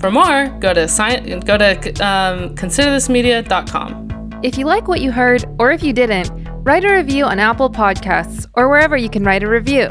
For 0.06 0.12
more, 0.12 0.50
go 0.60 0.72
to 0.72 0.84
sci- 0.84 1.40
go 1.40 1.58
to 1.58 1.72
um, 2.06 2.54
considerthismedia.com. 2.54 4.40
If 4.44 4.56
you 4.56 4.66
like 4.68 4.88
what 4.88 5.02
you 5.02 5.12
heard, 5.12 5.44
or 5.58 5.72
if 5.72 5.82
you 5.82 5.94
didn't, 5.94 6.30
write 6.64 6.86
a 6.86 6.94
review 6.94 7.26
on 7.26 7.40
Apple 7.40 7.72
Podcasts 7.72 8.48
or 8.54 8.70
wherever 8.70 8.96
you 8.96 9.10
can 9.10 9.24
write 9.24 9.42
a 9.42 9.50
review. 9.50 9.88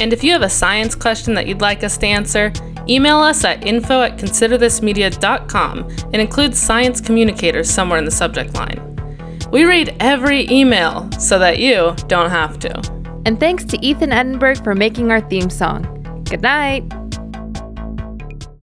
And 0.00 0.12
if 0.12 0.22
you 0.22 0.30
have 0.34 0.42
a 0.42 0.48
science 0.48 0.94
question 0.94 1.34
that 1.34 1.48
you'd 1.48 1.60
like 1.60 1.82
us 1.82 1.98
to 1.98 2.06
answer, 2.06 2.52
email 2.88 3.18
us 3.18 3.42
at 3.42 3.66
info 3.66 4.02
at 4.02 4.18
considerthismedia.com 4.18 5.78
and 5.80 6.14
include 6.14 6.54
Science 6.54 7.00
Communicators 7.00 7.68
somewhere 7.68 7.98
in 7.98 8.04
the 8.04 8.12
subject 8.12 8.54
line. 8.54 8.80
We 9.50 9.64
read 9.64 9.96
every 9.98 10.48
email 10.48 11.10
so 11.18 11.40
that 11.40 11.58
you 11.58 11.96
don't 12.06 12.30
have 12.30 12.60
to. 12.60 12.72
And 13.26 13.40
thanks 13.40 13.64
to 13.64 13.84
Ethan 13.84 14.12
Edinburgh 14.12 14.62
for 14.62 14.76
making 14.76 15.10
our 15.10 15.20
theme 15.20 15.50
song. 15.50 16.22
Good 16.30 16.42
night. 16.42 16.84